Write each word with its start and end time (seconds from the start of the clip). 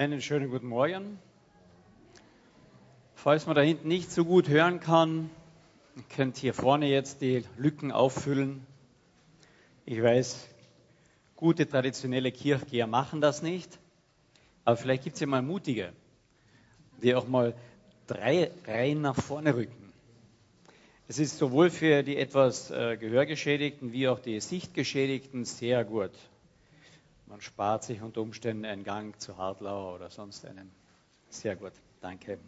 Einen 0.00 0.22
schönen 0.22 0.48
guten 0.48 0.68
Morgen. 0.68 1.18
Falls 3.16 3.44
man 3.44 3.54
da 3.54 3.60
hinten 3.60 3.86
nicht 3.88 4.10
so 4.10 4.24
gut 4.24 4.48
hören 4.48 4.80
kann, 4.80 5.28
könnt 6.16 6.38
hier 6.38 6.54
vorne 6.54 6.86
jetzt 6.86 7.20
die 7.20 7.44
Lücken 7.58 7.92
auffüllen. 7.92 8.66
Ich 9.84 10.02
weiß, 10.02 10.48
gute 11.36 11.68
traditionelle 11.68 12.32
Kirchgeher 12.32 12.86
machen 12.86 13.20
das 13.20 13.42
nicht, 13.42 13.78
aber 14.64 14.78
vielleicht 14.78 15.04
gibt 15.04 15.16
es 15.16 15.20
ja 15.20 15.26
mal 15.26 15.42
mutige, 15.42 15.92
die 17.02 17.14
auch 17.14 17.28
mal 17.28 17.54
drei 18.06 18.52
Reihen 18.66 19.02
nach 19.02 19.16
vorne 19.16 19.54
rücken. 19.54 19.92
Es 21.08 21.18
ist 21.18 21.36
sowohl 21.36 21.68
für 21.68 22.02
die 22.02 22.16
etwas 22.16 22.70
äh, 22.70 22.96
Gehörgeschädigten 22.96 23.92
wie 23.92 24.08
auch 24.08 24.20
die 24.20 24.40
Sichtgeschädigten 24.40 25.44
sehr 25.44 25.84
gut. 25.84 26.12
Man 27.30 27.40
spart 27.40 27.84
sich 27.84 28.02
unter 28.02 28.22
Umständen 28.22 28.64
einen 28.64 28.82
Gang 28.82 29.14
zu 29.20 29.36
Hartlauer 29.36 29.94
oder 29.94 30.10
sonst 30.10 30.44
einen. 30.44 30.68
Sehr 31.28 31.54
gut, 31.54 31.70
danke. 32.00 32.38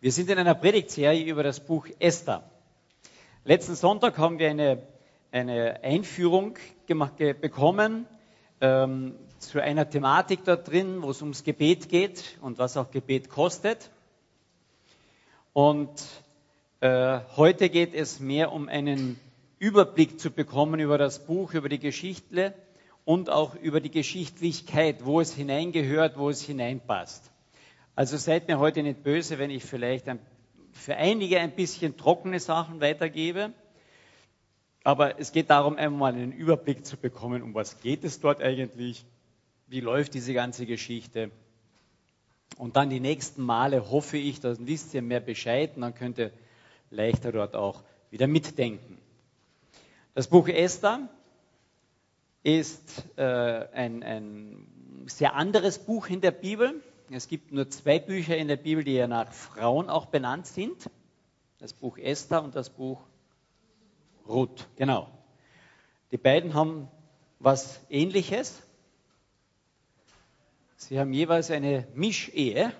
Wir 0.00 0.10
sind 0.10 0.30
in 0.30 0.38
einer 0.38 0.54
Predigtserie 0.54 1.22
über 1.22 1.42
das 1.42 1.60
Buch 1.60 1.86
Esther. 1.98 2.42
Letzten 3.44 3.74
Sonntag 3.74 4.16
haben 4.16 4.38
wir 4.38 4.48
eine, 4.48 4.82
eine 5.32 5.82
Einführung 5.82 6.56
gemacht, 6.86 7.18
bekommen 7.18 8.06
ähm, 8.62 9.16
zu 9.38 9.62
einer 9.62 9.90
Thematik 9.90 10.44
da 10.44 10.56
drin, 10.56 11.02
wo 11.02 11.10
es 11.10 11.20
ums 11.20 11.44
Gebet 11.44 11.90
geht 11.90 12.38
und 12.40 12.56
was 12.56 12.78
auch 12.78 12.90
Gebet 12.90 13.28
kostet. 13.28 13.90
Und 15.52 15.90
äh, 16.80 17.20
heute 17.36 17.68
geht 17.68 17.92
es 17.92 18.18
mehr 18.18 18.50
um 18.50 18.70
einen 18.70 19.20
Überblick 19.58 20.20
zu 20.20 20.30
bekommen 20.30 20.80
über 20.80 20.98
das 20.98 21.26
Buch, 21.26 21.54
über 21.54 21.68
die 21.68 21.78
Geschichte 21.78 22.54
und 23.04 23.30
auch 23.30 23.54
über 23.54 23.80
die 23.80 23.90
Geschichtlichkeit, 23.90 25.04
wo 25.04 25.20
es 25.20 25.34
hineingehört, 25.34 26.18
wo 26.18 26.30
es 26.30 26.42
hineinpasst. 26.42 27.30
Also 27.94 28.16
seid 28.16 28.48
mir 28.48 28.58
heute 28.58 28.82
nicht 28.82 29.02
böse, 29.02 29.38
wenn 29.38 29.50
ich 29.50 29.64
vielleicht 29.64 30.08
ein, 30.08 30.18
für 30.72 30.96
einige 30.96 31.38
ein 31.38 31.52
bisschen 31.52 31.96
trockene 31.96 32.40
Sachen 32.40 32.80
weitergebe. 32.80 33.52
Aber 34.82 35.18
es 35.18 35.32
geht 35.32 35.48
darum, 35.50 35.76
einmal 35.76 36.12
einen 36.12 36.32
Überblick 36.32 36.84
zu 36.84 36.96
bekommen, 36.96 37.42
um 37.42 37.54
was 37.54 37.80
geht 37.80 38.04
es 38.04 38.20
dort 38.20 38.42
eigentlich, 38.42 39.04
wie 39.66 39.80
läuft 39.80 40.14
diese 40.14 40.34
ganze 40.34 40.66
Geschichte. 40.66 41.30
Und 42.58 42.76
dann 42.76 42.90
die 42.90 43.00
nächsten 43.00 43.42
Male 43.42 43.90
hoffe 43.90 44.18
ich, 44.18 44.40
dann 44.40 44.66
wisst 44.66 44.92
ihr 44.94 45.02
mehr 45.02 45.20
Bescheid 45.20 45.72
und 45.76 45.82
dann 45.82 45.94
könnt 45.94 46.18
ihr 46.18 46.32
leichter 46.90 47.32
dort 47.32 47.54
auch 47.54 47.82
wieder 48.10 48.26
mitdenken. 48.26 48.98
Das 50.14 50.28
Buch 50.28 50.46
Esther 50.46 51.08
ist 52.44 53.04
äh, 53.16 53.22
ein, 53.22 54.04
ein 54.04 55.04
sehr 55.06 55.34
anderes 55.34 55.80
Buch 55.80 56.06
in 56.06 56.20
der 56.20 56.30
Bibel. 56.30 56.80
Es 57.10 57.26
gibt 57.26 57.50
nur 57.50 57.68
zwei 57.68 57.98
Bücher 57.98 58.36
in 58.36 58.46
der 58.46 58.56
Bibel, 58.56 58.84
die 58.84 58.94
ja 58.94 59.08
nach 59.08 59.32
Frauen 59.32 59.90
auch 59.90 60.06
benannt 60.06 60.46
sind. 60.46 60.88
Das 61.58 61.72
Buch 61.72 61.98
Esther 61.98 62.44
und 62.44 62.54
das 62.54 62.70
Buch 62.70 63.00
Ruth. 64.28 64.68
Genau. 64.76 65.10
Die 66.12 66.16
beiden 66.16 66.54
haben 66.54 66.86
was 67.40 67.80
Ähnliches. 67.90 68.62
Sie 70.76 71.00
haben 71.00 71.12
jeweils 71.12 71.50
eine 71.50 71.88
Mischehe. 71.94 72.72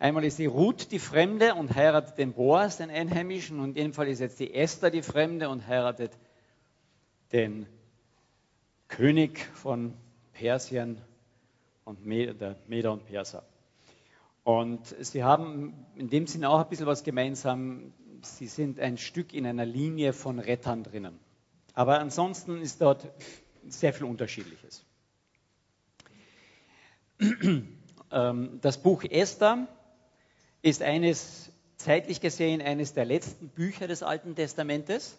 Einmal 0.00 0.24
ist 0.24 0.38
die 0.38 0.46
Ruth 0.46 0.92
die 0.92 0.98
Fremde 0.98 1.54
und 1.54 1.74
heiratet 1.74 2.16
den 2.16 2.32
Boas, 2.32 2.78
den 2.78 2.88
Einheimischen, 2.88 3.60
und 3.60 3.76
Fall 3.94 4.08
ist 4.08 4.20
jetzt 4.20 4.40
die 4.40 4.54
Esther 4.54 4.90
die 4.90 5.02
Fremde 5.02 5.50
und 5.50 5.66
heiratet 5.66 6.12
den 7.32 7.66
König 8.88 9.44
von 9.52 9.92
Persien 10.32 11.02
und 11.84 12.06
Meder, 12.06 12.56
Meder 12.66 12.92
und 12.92 13.04
Perser. 13.04 13.44
Und 14.42 14.86
sie 15.00 15.22
haben 15.22 15.74
in 15.96 16.08
dem 16.08 16.26
Sinne 16.26 16.48
auch 16.48 16.60
ein 16.60 16.70
bisschen 16.70 16.86
was 16.86 17.04
gemeinsam. 17.04 17.92
Sie 18.22 18.46
sind 18.46 18.80
ein 18.80 18.96
Stück 18.96 19.34
in 19.34 19.44
einer 19.44 19.66
Linie 19.66 20.14
von 20.14 20.38
Rettern 20.38 20.82
drinnen. 20.82 21.18
Aber 21.74 22.00
ansonsten 22.00 22.62
ist 22.62 22.80
dort 22.80 23.06
sehr 23.68 23.92
viel 23.92 24.06
Unterschiedliches. 24.06 24.82
Ähm, 28.12 28.58
das 28.60 28.82
Buch 28.82 29.04
Esther 29.04 29.68
ist 30.62 30.82
eines, 30.82 31.50
zeitlich 31.76 32.20
gesehen, 32.20 32.60
eines 32.60 32.92
der 32.92 33.04
letzten 33.04 33.48
Bücher 33.48 33.86
des 33.86 34.02
Alten 34.02 34.34
Testamentes. 34.34 35.16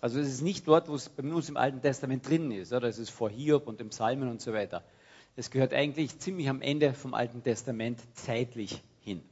Also 0.00 0.20
es 0.20 0.28
ist 0.28 0.42
nicht 0.42 0.66
dort, 0.66 0.88
wo 0.88 0.94
es 0.94 1.08
bei 1.08 1.22
uns 1.22 1.48
im 1.48 1.56
Alten 1.56 1.80
Testament 1.80 2.28
drin 2.28 2.50
ist, 2.50 2.72
oder? 2.72 2.88
Es 2.88 2.98
ist 2.98 3.10
vor 3.10 3.30
Hiob 3.30 3.66
und 3.66 3.80
dem 3.80 3.90
Psalmen 3.90 4.28
und 4.28 4.40
so 4.40 4.52
weiter. 4.52 4.84
Es 5.36 5.50
gehört 5.50 5.72
eigentlich 5.74 6.18
ziemlich 6.18 6.48
am 6.48 6.60
Ende 6.60 6.94
vom 6.94 7.14
Alten 7.14 7.42
Testament 7.42 8.00
zeitlich 8.14 8.82
hin. 9.00 9.22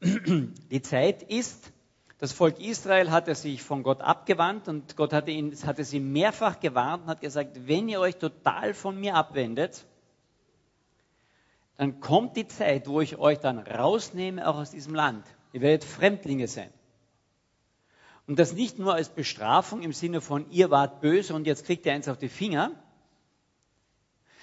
Die 0.00 0.82
Zeit 0.82 1.22
ist, 1.22 1.72
das 2.18 2.32
Volk 2.32 2.60
Israel 2.60 3.10
hatte 3.10 3.34
sich 3.34 3.62
von 3.62 3.82
Gott 3.82 4.00
abgewandt 4.00 4.68
und 4.68 4.96
Gott 4.96 5.12
hatte, 5.12 5.30
ihn, 5.30 5.56
hatte 5.64 5.84
sie 5.84 6.00
mehrfach 6.00 6.60
gewarnt 6.60 7.04
und 7.04 7.10
hat 7.10 7.20
gesagt, 7.20 7.66
wenn 7.66 7.88
ihr 7.88 8.00
euch 8.00 8.16
total 8.16 8.74
von 8.74 8.98
mir 8.98 9.14
abwendet, 9.14 9.86
dann 11.78 12.00
kommt 12.00 12.36
die 12.36 12.48
Zeit, 12.48 12.88
wo 12.88 13.00
ich 13.00 13.18
euch 13.18 13.38
dann 13.38 13.60
rausnehme, 13.60 14.46
auch 14.46 14.56
aus 14.56 14.72
diesem 14.72 14.94
Land. 14.94 15.24
Ihr 15.52 15.60
werdet 15.60 15.84
Fremdlinge 15.84 16.48
sein. 16.48 16.70
Und 18.26 18.38
das 18.38 18.52
nicht 18.52 18.78
nur 18.80 18.94
als 18.94 19.08
Bestrafung 19.08 19.82
im 19.82 19.92
Sinne 19.92 20.20
von, 20.20 20.50
ihr 20.50 20.70
wart 20.70 21.00
böse 21.00 21.34
und 21.34 21.46
jetzt 21.46 21.64
kriegt 21.64 21.86
ihr 21.86 21.92
eins 21.92 22.08
auf 22.08 22.18
die 22.18 22.28
Finger, 22.28 22.72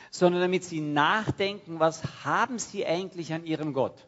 sondern 0.09 0.41
damit 0.41 0.63
sie 0.63 0.79
nachdenken, 0.79 1.79
was 1.79 2.23
haben 2.23 2.57
sie 2.57 2.85
eigentlich 2.85 3.33
an 3.33 3.45
ihrem 3.45 3.73
Gott? 3.73 4.07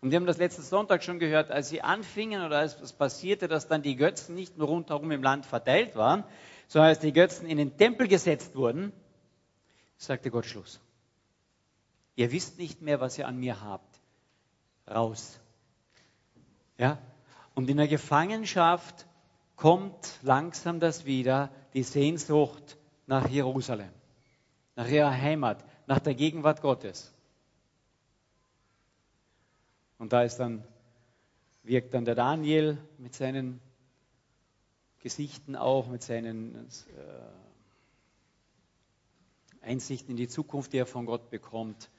Und 0.00 0.10
wir 0.10 0.16
haben 0.16 0.26
das 0.26 0.38
letzten 0.38 0.62
Sonntag 0.62 1.04
schon 1.04 1.20
gehört, 1.20 1.52
als 1.52 1.68
sie 1.68 1.80
anfingen 1.80 2.44
oder 2.44 2.58
als 2.58 2.78
es 2.80 2.92
passierte, 2.92 3.46
dass 3.46 3.68
dann 3.68 3.82
die 3.82 3.94
Götzen 3.94 4.34
nicht 4.34 4.58
nur 4.58 4.66
rundherum 4.66 5.12
im 5.12 5.22
Land 5.22 5.46
verteilt 5.46 5.94
waren, 5.94 6.24
sondern 6.66 6.88
als 6.88 6.98
die 6.98 7.12
Götzen 7.12 7.46
in 7.46 7.56
den 7.56 7.76
Tempel 7.78 8.08
gesetzt 8.08 8.56
wurden, 8.56 8.92
sagte 9.96 10.32
Gott 10.32 10.44
Schluss. 10.44 10.80
Ihr 12.16 12.30
wisst 12.30 12.58
nicht 12.58 12.80
mehr, 12.80 13.00
was 13.00 13.18
ihr 13.18 13.26
an 13.26 13.38
mir 13.38 13.60
habt. 13.60 14.00
Raus. 14.88 15.40
Ja? 16.78 16.98
Und 17.54 17.68
in 17.70 17.76
der 17.76 17.88
Gefangenschaft 17.88 19.06
kommt 19.56 20.18
langsam 20.22 20.80
das 20.80 21.04
wieder, 21.04 21.50
die 21.72 21.82
Sehnsucht 21.82 22.76
nach 23.06 23.28
Jerusalem, 23.28 23.90
nach 24.76 24.88
ihrer 24.88 25.12
Heimat, 25.12 25.64
nach 25.86 26.00
der 26.00 26.14
Gegenwart 26.14 26.60
Gottes. 26.62 27.12
Und 29.98 30.12
da 30.12 30.22
ist 30.22 30.36
dann, 30.36 30.64
wirkt 31.62 31.94
dann 31.94 32.04
der 32.04 32.14
Daniel 32.14 32.78
mit 32.98 33.14
seinen 33.14 33.60
Gesichten 35.00 35.54
auch, 35.56 35.86
mit 35.88 36.02
seinen 36.02 36.54
äh, 36.56 36.68
Einsichten 39.60 40.10
in 40.10 40.16
die 40.16 40.28
Zukunft, 40.28 40.72
die 40.72 40.78
er 40.78 40.86
von 40.86 41.06
Gott 41.06 41.30
bekommt. 41.30 41.90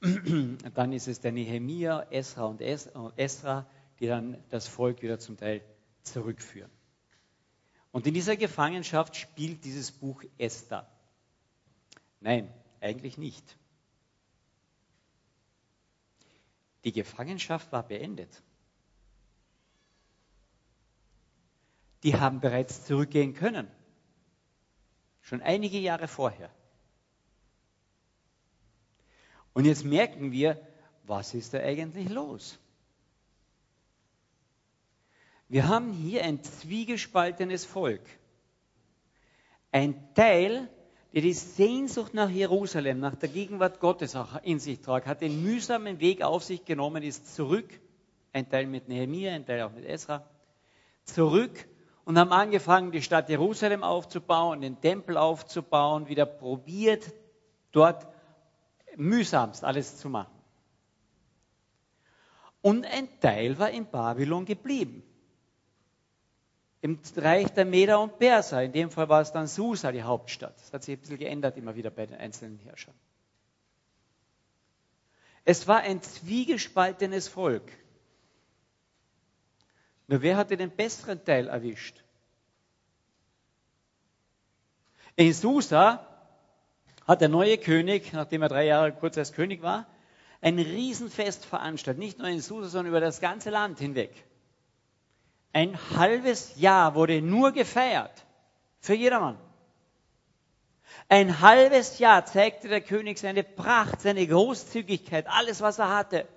dann 0.74 0.92
ist 0.92 1.08
es 1.08 1.20
der 1.20 1.32
Nehemia, 1.32 2.06
Esra 2.10 2.44
und 2.44 2.60
Esra, 2.60 3.66
die 3.98 4.06
dann 4.06 4.42
das 4.48 4.68
Volk 4.68 5.02
wieder 5.02 5.18
zum 5.18 5.36
Teil 5.36 5.62
zurückführen. 6.02 6.70
Und 7.90 8.06
in 8.06 8.14
dieser 8.14 8.36
Gefangenschaft 8.36 9.16
spielt 9.16 9.64
dieses 9.64 9.90
Buch 9.90 10.22
Esther. 10.36 10.88
Nein, 12.20 12.52
eigentlich 12.80 13.18
nicht. 13.18 13.56
Die 16.84 16.92
Gefangenschaft 16.92 17.72
war 17.72 17.82
beendet. 17.82 18.42
Die 22.04 22.16
haben 22.16 22.40
bereits 22.40 22.84
zurückgehen 22.84 23.34
können. 23.34 23.68
Schon 25.20 25.42
einige 25.42 25.78
Jahre 25.78 26.06
vorher. 26.06 26.50
Und 29.58 29.64
jetzt 29.64 29.84
merken 29.84 30.30
wir, 30.30 30.56
was 31.02 31.34
ist 31.34 31.52
da 31.52 31.58
eigentlich 31.58 32.08
los? 32.10 32.60
Wir 35.48 35.66
haben 35.66 35.90
hier 35.90 36.22
ein 36.22 36.44
zwiegespaltenes 36.44 37.64
Volk. 37.64 38.02
Ein 39.72 40.14
Teil, 40.14 40.68
der 41.12 41.22
die 41.22 41.32
Sehnsucht 41.32 42.14
nach 42.14 42.30
Jerusalem, 42.30 43.00
nach 43.00 43.16
der 43.16 43.30
Gegenwart 43.30 43.80
Gottes 43.80 44.14
auch 44.14 44.40
in 44.44 44.60
sich 44.60 44.80
tragt, 44.80 45.08
hat 45.08 45.22
den 45.22 45.42
mühsamen 45.42 45.98
Weg 45.98 46.22
auf 46.22 46.44
sich 46.44 46.64
genommen, 46.64 47.02
ist 47.02 47.34
zurück, 47.34 47.68
ein 48.32 48.48
Teil 48.48 48.68
mit 48.68 48.86
Nehemiah, 48.86 49.32
ein 49.32 49.44
Teil 49.44 49.62
auch 49.62 49.72
mit 49.72 49.86
Esra, 49.86 50.24
zurück 51.02 51.66
und 52.04 52.16
haben 52.16 52.30
angefangen, 52.30 52.92
die 52.92 53.02
Stadt 53.02 53.28
Jerusalem 53.28 53.82
aufzubauen, 53.82 54.60
den 54.60 54.80
Tempel 54.80 55.16
aufzubauen, 55.16 56.06
wieder 56.06 56.26
probiert, 56.26 57.12
dort 57.72 58.06
mühsamst 58.98 59.64
alles 59.64 59.96
zu 59.98 60.08
machen. 60.08 60.32
Und 62.60 62.84
ein 62.84 63.08
Teil 63.20 63.58
war 63.58 63.70
in 63.70 63.86
Babylon 63.86 64.44
geblieben. 64.44 65.02
im 66.80 67.00
Reich 67.16 67.48
der 67.50 67.64
Meder 67.64 68.00
und 68.00 68.18
Perser. 68.18 68.62
In 68.62 68.72
dem 68.72 68.90
Fall 68.90 69.08
war 69.08 69.20
es 69.20 69.32
dann 69.32 69.46
Susa, 69.46 69.90
die 69.90 70.02
Hauptstadt. 70.02 70.54
Das 70.60 70.72
hat 70.72 70.84
sich 70.84 70.96
ein 70.96 71.00
bisschen 71.00 71.18
geändert 71.18 71.56
immer 71.56 71.74
wieder 71.74 71.90
bei 71.90 72.06
den 72.06 72.16
einzelnen 72.16 72.58
Herrschern. 72.60 72.94
Es 75.44 75.66
war 75.66 75.80
ein 75.80 76.02
zwiegespaltenes 76.02 77.26
Volk. 77.26 77.72
Nur 80.06 80.22
wer 80.22 80.36
hatte 80.36 80.56
den 80.56 80.70
besseren 80.70 81.24
Teil 81.24 81.48
erwischt? 81.48 82.04
In 85.16 85.32
Susa 85.32 86.17
hat 87.08 87.22
der 87.22 87.30
neue 87.30 87.56
König, 87.56 88.12
nachdem 88.12 88.42
er 88.42 88.48
drei 88.50 88.66
Jahre 88.66 88.92
kurz 88.92 89.16
als 89.16 89.32
König 89.32 89.62
war, 89.62 89.86
ein 90.42 90.58
Riesenfest 90.58 91.46
veranstaltet. 91.46 91.98
Nicht 91.98 92.18
nur 92.18 92.28
in 92.28 92.40
Susa, 92.40 92.68
sondern 92.68 92.92
über 92.92 93.00
das 93.00 93.20
ganze 93.20 93.48
Land 93.48 93.78
hinweg. 93.78 94.12
Ein 95.54 95.78
halbes 95.96 96.52
Jahr 96.56 96.94
wurde 96.94 97.22
nur 97.22 97.52
gefeiert. 97.52 98.12
Für 98.80 98.94
jedermann. 98.94 99.38
Ein 101.08 101.40
halbes 101.40 101.98
Jahr 101.98 102.26
zeigte 102.26 102.68
der 102.68 102.82
König 102.82 103.18
seine 103.18 103.42
Pracht, 103.42 104.02
seine 104.02 104.26
Großzügigkeit, 104.26 105.26
alles, 105.28 105.62
was 105.62 105.78
er 105.78 105.96
hatte. 105.96 106.28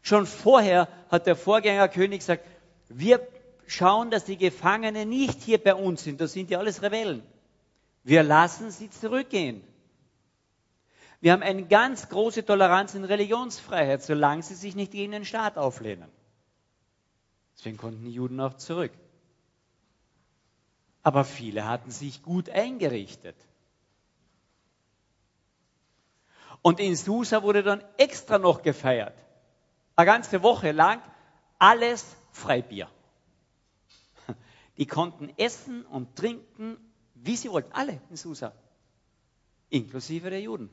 Schon 0.00 0.26
vorher 0.26 0.88
hat 1.10 1.26
der 1.26 1.36
Vorgängerkönig 1.36 2.20
gesagt, 2.20 2.44
wir 2.88 3.24
schauen, 3.66 4.10
dass 4.10 4.24
die 4.24 4.38
Gefangenen 4.38 5.10
nicht 5.10 5.42
hier 5.42 5.62
bei 5.62 5.74
uns 5.74 6.02
sind. 6.02 6.20
Das 6.22 6.32
sind 6.32 6.50
ja 6.50 6.58
alles 6.58 6.82
Rebellen. 6.82 7.22
Wir 8.04 8.22
lassen 8.22 8.70
sie 8.70 8.90
zurückgehen. 8.90 9.62
Wir 11.20 11.32
haben 11.32 11.42
eine 11.42 11.64
ganz 11.66 12.08
große 12.08 12.44
Toleranz 12.44 12.94
in 12.94 13.04
Religionsfreiheit, 13.04 14.02
solange 14.02 14.42
sie 14.42 14.56
sich 14.56 14.74
nicht 14.74 14.90
gegen 14.90 15.12
den 15.12 15.24
Staat 15.24 15.56
auflehnen. 15.56 16.10
Deswegen 17.56 17.76
konnten 17.76 18.04
die 18.04 18.12
Juden 18.12 18.40
auch 18.40 18.54
zurück. 18.54 18.92
Aber 21.04 21.24
viele 21.24 21.68
hatten 21.68 21.92
sich 21.92 22.22
gut 22.22 22.50
eingerichtet. 22.50 23.36
Und 26.60 26.80
in 26.80 26.96
Susa 26.96 27.42
wurde 27.42 27.62
dann 27.62 27.84
extra 27.98 28.38
noch 28.38 28.62
gefeiert. 28.62 29.16
Eine 29.94 30.06
ganze 30.06 30.42
Woche 30.42 30.72
lang 30.72 31.00
alles 31.58 32.16
Freibier. 32.32 32.88
Die 34.76 34.86
konnten 34.86 35.32
essen 35.36 35.84
und 35.86 36.16
trinken, 36.16 36.76
wie 37.22 37.36
sie 37.36 37.50
wollten. 37.50 37.72
Alle 37.72 38.00
in 38.10 38.16
Susa. 38.16 38.52
Inklusive 39.70 40.30
der 40.30 40.40
Juden. 40.40 40.70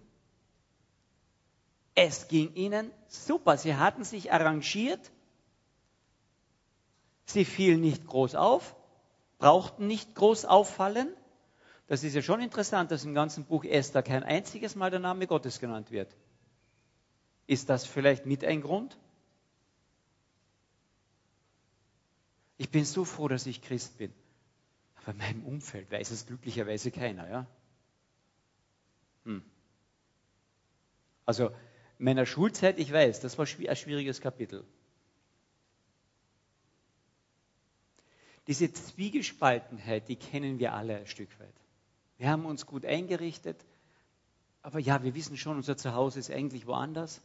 Es 1.95 2.27
ging 2.27 2.53
ihnen 2.55 2.91
super. 3.07 3.57
Sie 3.57 3.75
hatten 3.75 4.03
sich 4.03 4.31
arrangiert. 4.31 5.11
Sie 7.25 7.45
fielen 7.45 7.81
nicht 7.81 8.07
groß 8.07 8.35
auf, 8.35 8.75
brauchten 9.37 9.87
nicht 9.87 10.15
groß 10.15 10.45
auffallen. 10.45 11.13
Das 11.87 12.03
ist 12.03 12.15
ja 12.15 12.21
schon 12.21 12.41
interessant, 12.41 12.91
dass 12.91 13.03
im 13.03 13.13
ganzen 13.13 13.45
Buch 13.45 13.63
Esther 13.63 14.03
kein 14.03 14.23
einziges 14.23 14.75
Mal 14.75 14.91
der 14.91 14.99
Name 14.99 15.27
Gottes 15.27 15.59
genannt 15.59 15.91
wird. 15.91 16.15
Ist 17.47 17.69
das 17.69 17.85
vielleicht 17.85 18.25
mit 18.25 18.43
ein 18.43 18.61
Grund? 18.61 18.97
Ich 22.57 22.69
bin 22.69 22.85
so 22.85 23.05
froh, 23.05 23.27
dass 23.27 23.45
ich 23.45 23.61
Christ 23.61 23.97
bin. 23.97 24.13
Aber 25.09 25.17
in 25.17 25.17
meinem 25.17 25.43
Umfeld 25.43 25.89
weiß 25.89 26.11
es 26.11 26.27
glücklicherweise 26.27 26.91
keiner. 26.91 27.27
Ja? 27.27 27.47
Hm. 29.25 29.41
Also 31.25 31.47
in 31.97 32.05
meiner 32.05 32.27
Schulzeit, 32.27 32.77
ich 32.77 32.93
weiß, 32.93 33.19
das 33.19 33.39
war 33.39 33.47
ein 33.47 33.75
schwieriges 33.75 34.21
Kapitel. 34.21 34.63
Diese 38.45 38.71
Zwiegespaltenheit, 38.71 40.07
die 40.09 40.15
kennen 40.15 40.59
wir 40.59 40.73
alle 40.75 40.97
ein 40.97 41.07
Stück 41.07 41.39
weit. 41.39 41.55
Wir 42.19 42.29
haben 42.29 42.45
uns 42.45 42.67
gut 42.67 42.85
eingerichtet, 42.85 43.65
aber 44.61 44.77
ja, 44.77 45.01
wir 45.01 45.15
wissen 45.15 45.37
schon, 45.37 45.57
unser 45.57 45.75
Zuhause 45.75 46.19
ist 46.19 46.29
eigentlich 46.29 46.67
woanders. 46.67 47.19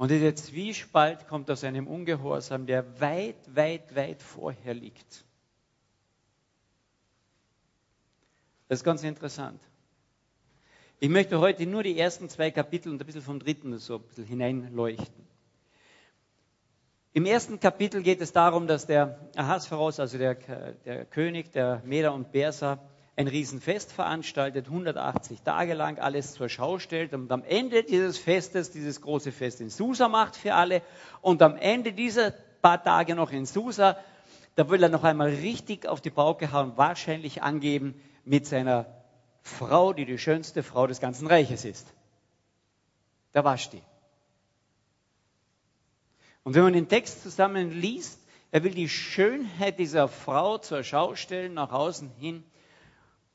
Und 0.00 0.10
dieser 0.10 0.34
Zwiespalt 0.34 1.28
kommt 1.28 1.50
aus 1.50 1.62
einem 1.62 1.86
Ungehorsam, 1.86 2.64
der 2.64 2.98
weit, 3.02 3.36
weit, 3.54 3.94
weit 3.94 4.22
vorher 4.22 4.72
liegt. 4.72 5.26
Das 8.68 8.78
ist 8.78 8.84
ganz 8.84 9.02
interessant. 9.02 9.60
Ich 11.00 11.10
möchte 11.10 11.38
heute 11.38 11.66
nur 11.66 11.82
die 11.82 11.98
ersten 11.98 12.30
zwei 12.30 12.50
Kapitel 12.50 12.90
und 12.90 12.98
ein 12.98 13.04
bisschen 13.04 13.20
vom 13.20 13.40
dritten 13.40 13.76
so 13.76 13.96
ein 13.96 14.02
bisschen 14.04 14.24
hineinleuchten. 14.24 15.26
Im 17.12 17.26
ersten 17.26 17.60
Kapitel 17.60 18.02
geht 18.02 18.22
es 18.22 18.32
darum, 18.32 18.66
dass 18.66 18.86
der 18.86 19.28
Ahasveros, 19.36 20.00
also 20.00 20.16
der, 20.16 20.36
der 20.86 21.04
König 21.04 21.52
der 21.52 21.82
Meder 21.84 22.14
und 22.14 22.32
Perser, 22.32 22.78
ein 23.20 23.28
Riesenfest 23.28 23.92
veranstaltet, 23.92 24.66
180 24.68 25.42
Tage 25.42 25.74
lang 25.74 25.98
alles 25.98 26.32
zur 26.32 26.48
Schau 26.48 26.78
stellt 26.78 27.12
und 27.12 27.30
am 27.30 27.44
Ende 27.44 27.84
dieses 27.84 28.16
Festes, 28.16 28.70
dieses 28.70 29.02
große 29.02 29.30
Fest 29.30 29.60
in 29.60 29.68
Susa 29.68 30.08
macht 30.08 30.36
für 30.36 30.54
alle 30.54 30.80
und 31.20 31.42
am 31.42 31.56
Ende 31.56 31.92
dieser 31.92 32.30
paar 32.62 32.82
Tage 32.82 33.14
noch 33.14 33.30
in 33.30 33.44
Susa, 33.44 33.98
da 34.54 34.70
will 34.70 34.82
er 34.82 34.88
noch 34.88 35.04
einmal 35.04 35.28
richtig 35.28 35.86
auf 35.86 36.00
die 36.00 36.08
Pauke 36.08 36.50
hauen, 36.50 36.78
wahrscheinlich 36.78 37.42
angeben 37.42 38.00
mit 38.24 38.46
seiner 38.46 38.86
Frau, 39.42 39.92
die 39.92 40.06
die 40.06 40.18
schönste 40.18 40.62
Frau 40.62 40.86
des 40.86 40.98
ganzen 40.98 41.26
Reiches 41.26 41.66
ist. 41.66 41.92
Der 43.34 43.44
Vashti. 43.44 43.82
Und 46.42 46.54
wenn 46.54 46.62
man 46.62 46.72
den 46.72 46.88
Text 46.88 47.22
zusammen 47.22 47.70
liest, 47.70 48.18
er 48.50 48.64
will 48.64 48.72
die 48.72 48.88
Schönheit 48.88 49.78
dieser 49.78 50.08
Frau 50.08 50.56
zur 50.56 50.82
Schau 50.84 51.16
stellen, 51.16 51.52
nach 51.52 51.70
außen 51.70 52.10
hin. 52.18 52.44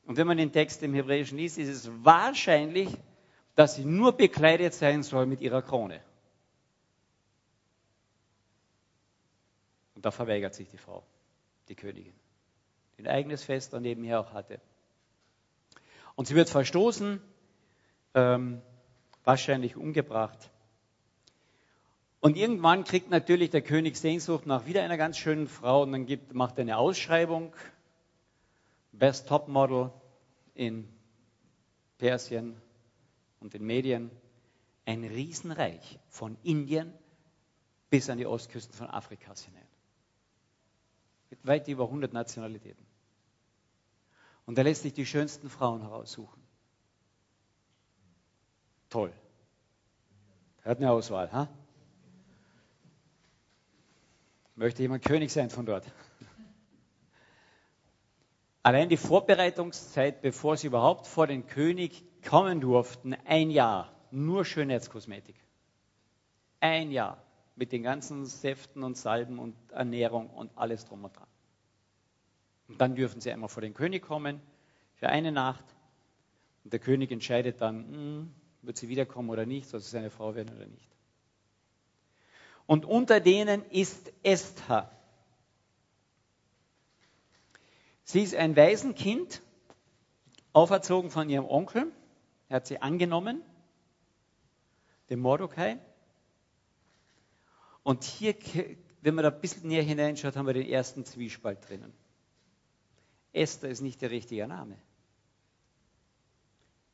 Und 0.05 0.17
wenn 0.17 0.27
man 0.27 0.37
den 0.37 0.51
Text 0.51 0.83
im 0.83 0.93
Hebräischen 0.93 1.37
liest, 1.37 1.57
ist 1.57 1.69
es 1.69 1.91
wahrscheinlich, 2.03 2.89
dass 3.55 3.75
sie 3.75 3.85
nur 3.85 4.13
bekleidet 4.13 4.73
sein 4.73 5.01
soll 5.03 5.25
mit 5.25 5.41
ihrer 5.41 5.61
Krone. 5.61 6.01
Und 9.95 10.05
da 10.05 10.11
verweigert 10.11 10.53
sich 10.53 10.69
die 10.69 10.77
Frau, 10.77 11.03
die 11.69 11.75
Königin, 11.75 12.13
die 12.97 13.03
ein 13.03 13.07
eigenes 13.07 13.43
Fest 13.43 13.73
daneben 13.73 14.03
her 14.03 14.19
auch 14.19 14.33
hatte. 14.33 14.59
Und 16.15 16.27
sie 16.27 16.35
wird 16.35 16.49
verstoßen, 16.49 17.21
ähm, 18.13 18.61
wahrscheinlich 19.23 19.75
umgebracht. 19.75 20.51
Und 22.19 22.37
irgendwann 22.37 22.83
kriegt 22.83 23.09
natürlich 23.09 23.49
der 23.49 23.61
König 23.61 23.97
Sehnsucht 23.97 24.45
nach 24.45 24.65
wieder 24.65 24.83
einer 24.83 24.97
ganz 24.97 25.17
schönen 25.17 25.47
Frau 25.47 25.83
und 25.83 25.91
dann 25.91 26.05
gibt, 26.05 26.33
macht 26.33 26.57
er 26.57 26.63
eine 26.63 26.77
Ausschreibung 26.77 27.53
Best 28.99 29.27
Top 29.27 29.47
Model 29.47 29.91
in 30.53 30.87
Persien 31.97 32.61
und 33.39 33.53
den 33.53 33.65
Medien. 33.65 34.11
Ein 34.85 35.03
Riesenreich 35.03 35.99
von 36.09 36.37
Indien 36.43 36.93
bis 37.89 38.09
an 38.09 38.17
die 38.17 38.25
Ostküsten 38.27 38.75
von 38.75 38.87
Afrikas 38.87 39.43
hinein. 39.43 39.67
Mit 41.29 41.45
weit 41.45 41.67
über 41.67 41.85
100 41.85 42.13
Nationalitäten. 42.13 42.85
Und 44.45 44.57
er 44.57 44.63
lässt 44.63 44.83
sich 44.83 44.93
die 44.93 45.05
schönsten 45.05 45.49
Frauen 45.49 45.81
heraussuchen. 45.81 46.41
Toll. 48.89 49.11
Er 50.63 50.71
hat 50.71 50.77
eine 50.77 50.91
Auswahl. 50.91 51.31
Ha? 51.31 51.49
Möchte 54.55 54.83
jemand 54.83 55.03
König 55.03 55.31
sein 55.31 55.49
von 55.49 55.65
dort? 55.65 55.85
Allein 58.65 58.89
die 58.89 58.97
Vorbereitungszeit, 58.97 60.23
bevor 60.23 60.57
sie 60.57 60.65
überhaupt 60.65 61.05
vor 61.05 61.27
den 61.27 61.45
König 61.45 62.03
kommen 62.27 62.61
durften, 62.61 63.15
ein 63.25 63.51
Jahr, 63.51 63.93
nur 64.09 64.43
Schönheitskosmetik. 64.43 65.35
Ein 66.61 66.89
Jahr 66.89 67.21
mit 67.55 67.71
den 67.71 67.83
ganzen 67.83 68.25
Säften 68.25 68.81
und 68.81 68.97
Salben 68.97 69.37
und 69.37 69.55
Ernährung 69.71 70.31
und 70.31 70.49
alles 70.57 70.83
drum 70.83 71.03
und 71.03 71.15
dran. 71.15 71.27
Und 72.67 72.81
dann 72.81 72.95
dürfen 72.95 73.21
sie 73.21 73.31
einmal 73.31 73.49
vor 73.49 73.61
den 73.61 73.75
König 73.75 74.01
kommen 74.01 74.41
für 74.95 75.09
eine 75.09 75.31
Nacht. 75.31 75.65
Und 76.63 76.73
der 76.73 76.79
König 76.79 77.11
entscheidet 77.11 77.61
dann, 77.61 77.85
hm, 77.87 78.33
wird 78.63 78.77
sie 78.77 78.89
wiederkommen 78.89 79.29
oder 79.29 79.45
nicht, 79.45 79.69
soll 79.69 79.79
sie 79.79 79.91
seine 79.91 80.09
Frau 80.09 80.33
werden 80.33 80.55
oder 80.55 80.65
nicht. 80.65 80.89
Und 82.65 82.85
unter 82.85 83.19
denen 83.19 83.63
ist 83.69 84.11
Esther. 84.23 84.89
Sie 88.05 88.21
ist 88.21 88.33
ein 88.33 88.55
Waisenkind, 88.55 89.41
auferzogen 90.53 91.11
von 91.11 91.29
ihrem 91.29 91.45
Onkel. 91.45 91.91
Er 92.47 92.57
hat 92.57 92.67
sie 92.67 92.81
angenommen, 92.81 93.41
dem 95.09 95.19
Mordecai. 95.19 95.77
Und 97.83 98.05
hier, 98.05 98.35
wenn 99.01 99.15
man 99.15 99.23
da 99.23 99.31
ein 99.31 99.41
bisschen 99.41 99.67
näher 99.67 99.83
hineinschaut, 99.83 100.37
haben 100.37 100.47
wir 100.47 100.53
den 100.53 100.69
ersten 100.69 101.03
Zwiespalt 101.03 101.67
drinnen. 101.67 101.91
Esther 103.33 103.69
ist 103.69 103.81
nicht 103.81 104.01
der 104.01 104.11
richtige 104.11 104.47
Name. 104.47 104.77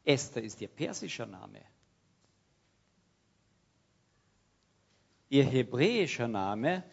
Esther 0.03 0.41
ist 0.41 0.59
ihr 0.61 0.67
persischer 0.67 1.27
Name. 1.27 1.61
ihr 5.31 5.45
hebräischer 5.45 6.27
Name, 6.27 6.83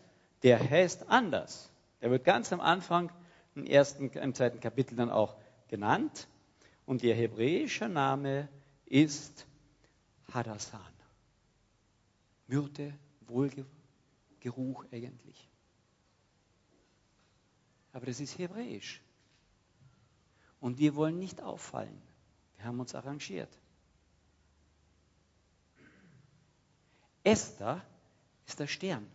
der 0.45 0.71
heißt 0.71 1.09
anders. 1.09 1.71
Der 2.01 2.11
wird 2.13 2.25
ganz 2.25 2.53
am 2.53 2.61
Anfang 2.61 3.11
im 3.59 3.67
ersten, 3.67 4.11
im 4.11 4.35
zweiten 4.35 4.61
Kapitel 4.61 4.97
dann 4.97 5.11
auch 5.11 5.37
genannt. 5.69 6.29
Und 6.87 7.03
ihr 7.03 7.15
hebräischer 7.15 7.89
Name 7.89 8.49
ist 8.87 9.47
Hadassan. 10.33 10.81
Myrte, 12.47 12.95
Wohlgeruch 13.27 14.87
eigentlich. 14.91 15.49
Aber 17.93 18.07
das 18.07 18.21
ist 18.21 18.39
hebräisch. 18.39 19.03
Und 20.61 20.79
wir 20.79 20.95
wollen 20.95 21.19
nicht 21.19 21.43
auffallen. 21.43 22.03
Wir 22.57 22.65
haben 22.65 22.81
uns 22.81 22.95
arrangiert. 22.95 23.51
Esther 27.23 27.85
ist 28.47 28.59
der 28.59 28.67
Stern. 28.67 29.07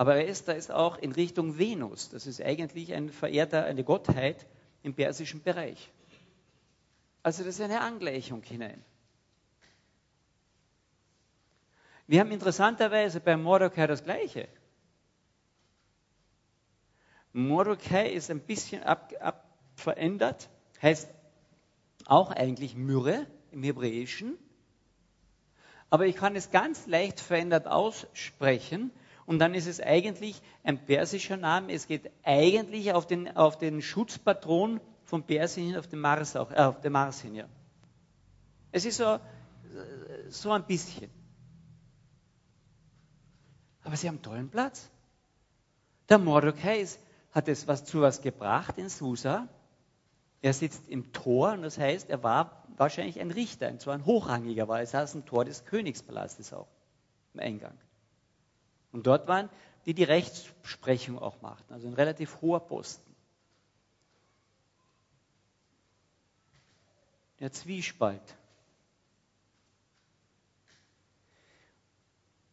Aber 0.00 0.26
Esther 0.26 0.56
ist 0.56 0.70
auch 0.70 0.96
in 0.96 1.12
Richtung 1.12 1.58
Venus. 1.58 2.08
Das 2.08 2.26
ist 2.26 2.40
eigentlich 2.40 2.94
ein 2.94 3.10
Verehrter, 3.10 3.66
eine 3.66 3.84
Gottheit 3.84 4.46
im 4.82 4.94
persischen 4.94 5.42
Bereich. 5.42 5.92
Also 7.22 7.44
das 7.44 7.56
ist 7.56 7.60
eine 7.60 7.82
Angleichung 7.82 8.42
hinein. 8.42 8.82
Wir 12.06 12.20
haben 12.20 12.30
interessanterweise 12.30 13.20
bei 13.20 13.36
Mordecai 13.36 13.86
das 13.86 14.02
Gleiche. 14.02 14.48
Mordecai 17.34 18.08
ist 18.08 18.30
ein 18.30 18.40
bisschen 18.40 18.82
ab, 18.82 19.12
ab 19.20 19.54
verändert, 19.74 20.48
heißt 20.80 21.10
auch 22.06 22.30
eigentlich 22.30 22.74
Myrrhe 22.74 23.26
im 23.50 23.62
Hebräischen. 23.62 24.38
Aber 25.90 26.06
ich 26.06 26.16
kann 26.16 26.36
es 26.36 26.50
ganz 26.50 26.86
leicht 26.86 27.20
verändert 27.20 27.66
aussprechen 27.66 28.90
und 29.30 29.38
dann 29.38 29.54
ist 29.54 29.68
es 29.68 29.80
eigentlich 29.80 30.42
ein 30.64 30.84
persischer 30.86 31.36
Name. 31.36 31.72
Es 31.72 31.86
geht 31.86 32.10
eigentlich 32.24 32.92
auf 32.92 33.06
den, 33.06 33.36
auf 33.36 33.56
den 33.56 33.80
Schutzpatron 33.80 34.80
von 35.04 35.22
Persien 35.22 35.68
hin, 35.68 35.76
auf 35.76 35.86
den 35.86 36.00
Mars, 36.00 36.34
auch, 36.34 36.50
äh, 36.50 36.56
auf 36.56 36.80
den 36.80 36.90
Mars 36.90 37.20
hin. 37.20 37.36
Ja. 37.36 37.44
Es 38.72 38.84
ist 38.84 38.96
so, 38.96 39.20
so 40.30 40.50
ein 40.50 40.66
bisschen. 40.66 41.12
Aber 43.84 43.94
sie 43.94 44.08
haben 44.08 44.16
einen 44.16 44.24
tollen 44.24 44.48
Platz. 44.50 44.90
Der 46.08 46.18
Mordecai 46.18 46.84
hat 47.30 47.46
es 47.46 47.68
was 47.68 47.84
zu 47.84 48.00
was 48.00 48.22
gebracht 48.22 48.78
in 48.78 48.88
Susa. 48.88 49.46
Er 50.42 50.54
sitzt 50.54 50.88
im 50.88 51.12
Tor 51.12 51.52
und 51.52 51.62
das 51.62 51.78
heißt, 51.78 52.10
er 52.10 52.24
war 52.24 52.64
wahrscheinlich 52.76 53.20
ein 53.20 53.30
Richter, 53.30 53.68
und 53.68 53.80
zwar 53.80 53.94
ein 53.94 54.06
hochrangiger, 54.06 54.66
weil 54.66 54.80
er 54.80 54.86
saß 54.88 55.14
im 55.14 55.24
Tor 55.24 55.44
des 55.44 55.66
Königspalastes 55.66 56.52
auch, 56.52 56.66
im 57.32 57.38
Eingang. 57.38 57.78
Und 58.92 59.06
dort 59.06 59.28
waren 59.28 59.48
die, 59.86 59.94
die 59.94 60.04
Rechtsprechung 60.04 61.18
auch 61.18 61.40
machten, 61.42 61.72
also 61.72 61.86
ein 61.86 61.94
relativ 61.94 62.40
hoher 62.40 62.60
Posten. 62.60 63.14
Der 67.38 67.52
Zwiespalt. 67.52 68.36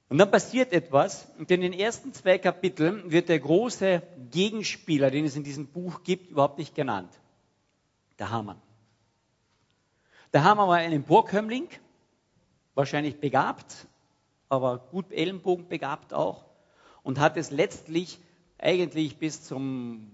Und 0.09 0.19
dann 0.19 0.31
passiert 0.31 0.71
etwas, 0.71 1.27
und 1.37 1.51
in 1.51 1.59
den 1.59 1.73
ersten 1.73 2.13
zwei 2.13 2.37
Kapiteln 2.37 3.11
wird 3.11 3.27
der 3.27 3.39
große 3.39 4.01
Gegenspieler, 4.31 5.11
den 5.11 5.25
es 5.25 5.35
in 5.35 5.43
diesem 5.43 5.67
Buch 5.67 6.03
gibt, 6.03 6.31
überhaupt 6.31 6.57
nicht 6.57 6.75
genannt 6.75 7.11
der 8.19 8.31
Hamann. 8.31 8.61
Der 10.33 10.43
Hamann 10.43 10.67
war 10.67 10.77
ein 10.77 10.91
Emporkömmling, 10.91 11.69
wahrscheinlich 12.73 13.19
begabt, 13.19 13.87
aber 14.49 14.79
gut 14.79 15.11
Ellenbogen 15.11 15.67
begabt 15.67 16.13
auch 16.13 16.45
und 17.03 17.19
hat 17.19 17.37
es 17.37 17.51
letztlich 17.51 18.19
eigentlich 18.57 19.17
bis 19.17 19.43
zum 19.43 20.11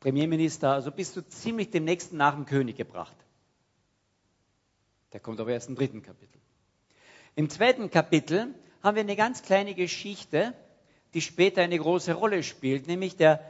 Premierminister, 0.00 0.72
also 0.72 0.90
bis 0.90 1.12
zu 1.12 1.26
ziemlich 1.26 1.70
dem 1.70 1.84
nächsten 1.84 2.16
nach 2.16 2.34
dem 2.34 2.46
König 2.46 2.76
gebracht. 2.76 3.16
Der 5.12 5.20
kommt 5.20 5.40
aber 5.40 5.52
erst 5.52 5.68
im 5.68 5.74
dritten 5.74 6.02
Kapitel. 6.02 6.40
Im 7.34 7.50
zweiten 7.50 7.90
Kapitel 7.90 8.54
haben 8.82 8.94
wir 8.94 9.02
eine 9.02 9.16
ganz 9.16 9.42
kleine 9.42 9.74
Geschichte, 9.74 10.54
die 11.14 11.20
später 11.20 11.62
eine 11.62 11.78
große 11.78 12.14
Rolle 12.14 12.42
spielt, 12.42 12.86
nämlich 12.86 13.16
der, 13.16 13.40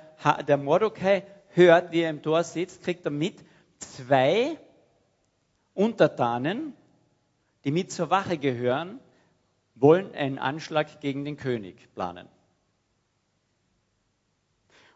der 0.47 0.57
Mordecai 0.57 1.25
hört, 1.51 1.93
wie 1.93 2.01
er 2.01 2.11
im 2.11 2.23
Tor 2.23 2.45
sitzt, 2.45 2.83
kriegt 2.83 3.05
er 3.05 3.11
mit, 3.11 3.45
zwei 3.79 4.59
Untertanen, 5.75 6.75
die 7.65 7.71
mit 7.71 7.93
zur 7.93 8.11
Wache 8.11 8.39
gehören, 8.39 8.99
wollen 9.77 10.15
einen 10.15 10.39
Anschlag 10.39 11.01
gegen 11.01 11.25
den 11.25 11.37
König 11.37 11.93
planen. 11.95 12.29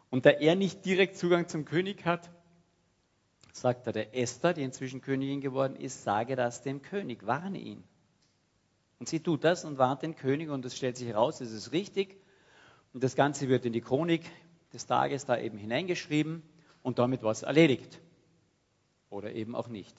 Und 0.09 0.25
da 0.25 0.31
er 0.31 0.55
nicht 0.55 0.85
direkt 0.85 1.15
Zugang 1.15 1.47
zum 1.47 1.63
König 1.63 2.05
hat, 2.05 2.29
sagt 3.53 3.87
er 3.87 3.93
der 3.93 4.15
Esther, 4.15 4.53
die 4.53 4.63
inzwischen 4.63 5.01
Königin 5.01 5.39
geworden 5.39 5.75
ist, 5.75 6.03
sage 6.03 6.35
das 6.35 6.63
dem 6.63 6.81
König, 6.81 7.25
warne 7.25 7.59
ihn. 7.59 7.83
Und 8.99 9.07
sie 9.07 9.21
tut 9.21 9.43
das 9.43 9.63
und 9.63 9.77
warnt 9.77 10.01
den 10.01 10.15
König 10.15 10.49
und 10.49 10.65
es 10.65 10.75
stellt 10.75 10.97
sich 10.97 11.07
heraus, 11.07 11.41
es 11.41 11.51
ist 11.51 11.71
richtig. 11.71 12.21
Und 12.93 13.03
das 13.03 13.15
Ganze 13.15 13.47
wird 13.47 13.65
in 13.65 13.73
die 13.73 13.81
Chronik 13.81 14.29
des 14.73 14.85
Tages 14.85 15.25
da 15.25 15.37
eben 15.37 15.57
hineingeschrieben 15.57 16.43
und 16.81 16.99
damit 16.99 17.23
war 17.23 17.31
es 17.31 17.43
erledigt. 17.43 18.01
Oder 19.09 19.33
eben 19.33 19.55
auch 19.55 19.67
nicht. 19.67 19.95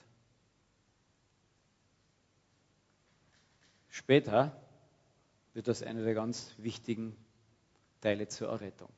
Später 3.89 4.62
wird 5.53 5.67
das 5.67 5.83
einer 5.83 6.03
der 6.03 6.13
ganz 6.13 6.53
wichtigen 6.57 7.15
Teile 8.01 8.27
zur 8.27 8.49
Errettung. 8.49 8.91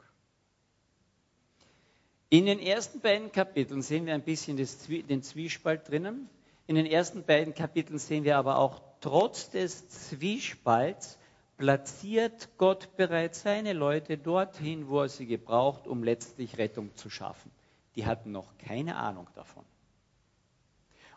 In 2.30 2.46
den 2.46 2.60
ersten 2.60 3.02
beiden 3.02 3.32
Kapiteln 3.32 3.82
sehen 3.82 4.06
wir 4.06 4.14
ein 4.14 4.24
bisschen 4.24 4.58
den 4.58 5.22
Zwiespalt 5.22 5.88
drinnen. 5.90 6.30
In 6.68 6.76
den 6.76 6.86
ersten 6.86 7.24
beiden 7.24 7.54
Kapiteln 7.54 8.00
sehen 8.00 8.24
wir 8.24 8.38
aber 8.38 8.58
auch, 8.58 8.82
trotz 9.00 9.50
des 9.52 9.88
Zwiespalts 9.90 11.20
platziert 11.58 12.50
Gott 12.58 12.98
bereits 12.98 13.44
seine 13.44 13.74
Leute 13.74 14.18
dorthin, 14.18 14.90
wo 14.90 15.02
er 15.02 15.10
sie 15.10 15.28
gebraucht, 15.28 15.88
um 15.88 16.04
letztlich 16.04 16.58
Rettung 16.58 16.96
zu 16.96 17.10
schaffen 17.10 17.52
die 17.96 18.06
hatten 18.06 18.32
noch 18.32 18.58
keine 18.58 18.98
Ahnung 18.98 19.28
davon. 19.36 19.66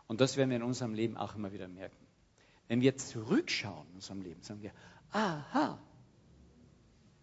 Und 0.07 0.21
das 0.21 0.37
werden 0.37 0.49
wir 0.49 0.57
in 0.57 0.63
unserem 0.63 0.93
Leben 0.93 1.17
auch 1.17 1.35
immer 1.35 1.51
wieder 1.51 1.67
merken. 1.67 2.07
Wenn 2.67 2.81
wir 2.81 2.97
zurückschauen 2.97 3.87
in 3.89 3.95
unserem 3.95 4.21
Leben, 4.21 4.41
sagen 4.41 4.61
wir, 4.61 4.71
aha, 5.11 5.79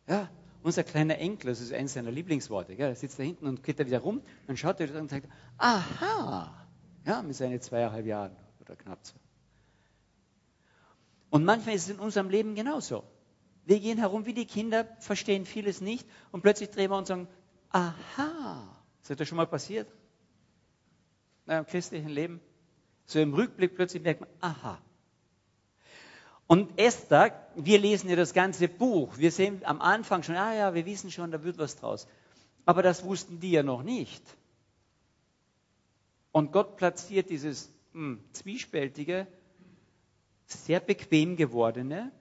ja, 0.09 0.29
unser 0.63 0.85
kleiner 0.85 1.19
Enkel, 1.19 1.51
das 1.51 1.61
ist 1.61 1.73
eines 1.73 1.95
seiner 1.95 2.11
Lieblingsworte, 2.11 2.77
gell, 2.77 2.89
er 2.89 2.97
sitzt 2.97 3.19
da 3.19 3.23
hinten 3.23 3.47
und 3.47 3.63
geht 3.63 3.79
da 3.79 3.87
wieder 3.87 4.01
rum, 4.01 4.23
dann 4.47 4.57
schaut 4.57 4.81
er 4.81 4.95
und 5.01 5.11
sagt, 5.11 5.29
aha, 5.59 6.67
ja, 7.05 7.23
mit 7.23 7.37
seinen 7.37 7.61
zweieinhalb 7.61 8.07
Jahren 8.07 8.37
oder 8.61 8.77
knapp 8.77 9.05
so. 9.05 9.15
Und 11.31 11.45
manchmal 11.45 11.75
ist 11.75 11.85
es 11.85 11.91
in 11.91 12.01
unserem 12.01 12.31
Leben 12.31 12.55
genauso. 12.55 13.05
Wir 13.65 13.81
gehen 13.81 13.99
herum 13.99 14.27
wie 14.27 14.35
die 14.35 14.47
Kinder, 14.47 14.87
verstehen 15.01 15.45
vieles 15.45 15.81
nicht 15.81 16.09
und 16.31 16.43
plötzlich 16.43 16.71
drehen 16.71 16.91
wir 16.91 16.99
und 16.99 17.07
sagen, 17.07 17.29
aha, 17.71 18.77
ist 19.03 19.21
das 19.21 19.29
schon 19.29 19.37
mal 19.37 19.47
passiert? 19.47 19.89
Na, 21.47 21.59
Im 21.59 21.67
christlichen 21.67 22.09
Leben? 22.09 22.41
So 23.07 23.21
im 23.21 23.35
Rückblick 23.35 23.75
plötzlich 23.77 24.03
merkt 24.03 24.21
man, 24.21 24.31
aha. 24.41 24.81
Und 26.47 26.79
Esther, 26.79 27.49
wir 27.57 27.79
lesen 27.79 28.09
ja 28.09 28.17
das 28.17 28.33
ganze 28.33 28.69
Buch. 28.69 29.19
Wir 29.19 29.33
sehen 29.33 29.65
am 29.65 29.81
Anfang 29.81 30.23
schon, 30.23 30.37
ah 30.37 30.55
ja, 30.55 30.75
wir 30.75 30.87
wissen 30.87 31.11
schon, 31.11 31.31
da 31.33 31.43
wird 31.43 31.59
was 31.59 31.77
draus. 31.77 32.07
Aber 32.65 32.83
das 32.83 33.05
wussten 33.05 33.41
die 33.41 33.51
ja 33.51 33.63
noch 33.63 33.83
nicht. 33.83 34.23
Und 36.31 36.53
Gott 36.53 36.77
platziert 36.77 37.31
dieses 37.31 37.73
hm, 37.93 38.23
zwiespältige, 38.33 39.27
sehr 40.47 40.81
bequem 40.81 41.37
gewordene 41.37 42.13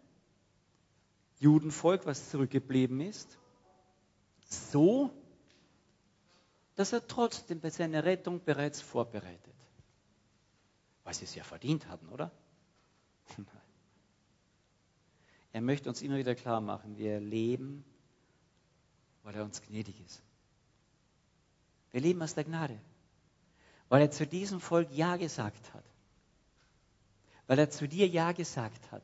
Judenvolk, 1.40 2.06
was 2.06 2.30
zurückgeblieben 2.30 3.02
ist, 3.02 3.38
so, 4.48 5.12
dass 6.76 6.94
er 6.94 7.08
trotzdem 7.08 7.60
bei 7.60 7.70
seiner 7.70 8.06
Rettung 8.06 8.44
bereits 8.44 8.82
vorbereitet. 8.82 9.54
Weil 11.04 11.14
sie 11.14 11.26
es 11.26 11.36
ja 11.36 11.44
verdient 11.44 11.88
hatten, 11.88 12.10
oder? 12.10 12.32
Er 15.56 15.62
möchte 15.62 15.88
uns 15.88 16.02
immer 16.02 16.18
wieder 16.18 16.36
klar 16.36 16.60
machen, 16.60 16.98
wir 16.98 17.22
leben, 17.22 17.86
weil 19.24 19.36
er 19.36 19.46
uns 19.46 19.62
gnädig 19.62 20.02
ist. 20.02 20.22
Wir 21.92 22.02
leben 22.02 22.22
aus 22.22 22.36
der 22.36 22.44
Gnade, 22.44 22.78
weil 23.88 24.02
er 24.02 24.12
zu 24.12 24.28
diesem 24.28 24.60
Volk 24.60 24.90
Ja 24.92 25.16
gesagt 25.16 25.74
hat, 25.74 25.86
weil 27.48 27.58
er 27.58 27.70
zu 27.70 27.88
dir 27.88 28.06
Ja 28.06 28.34
gesagt 28.34 28.92
hat. 28.92 29.02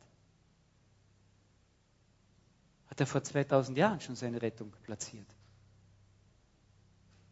Hat 2.88 3.00
er 3.00 3.08
vor 3.08 3.24
2000 3.24 3.77
Jahren 3.77 4.01
schon 4.01 4.17
seine 4.17 4.41
Rettung 4.41 4.74
platziert. 4.84 5.34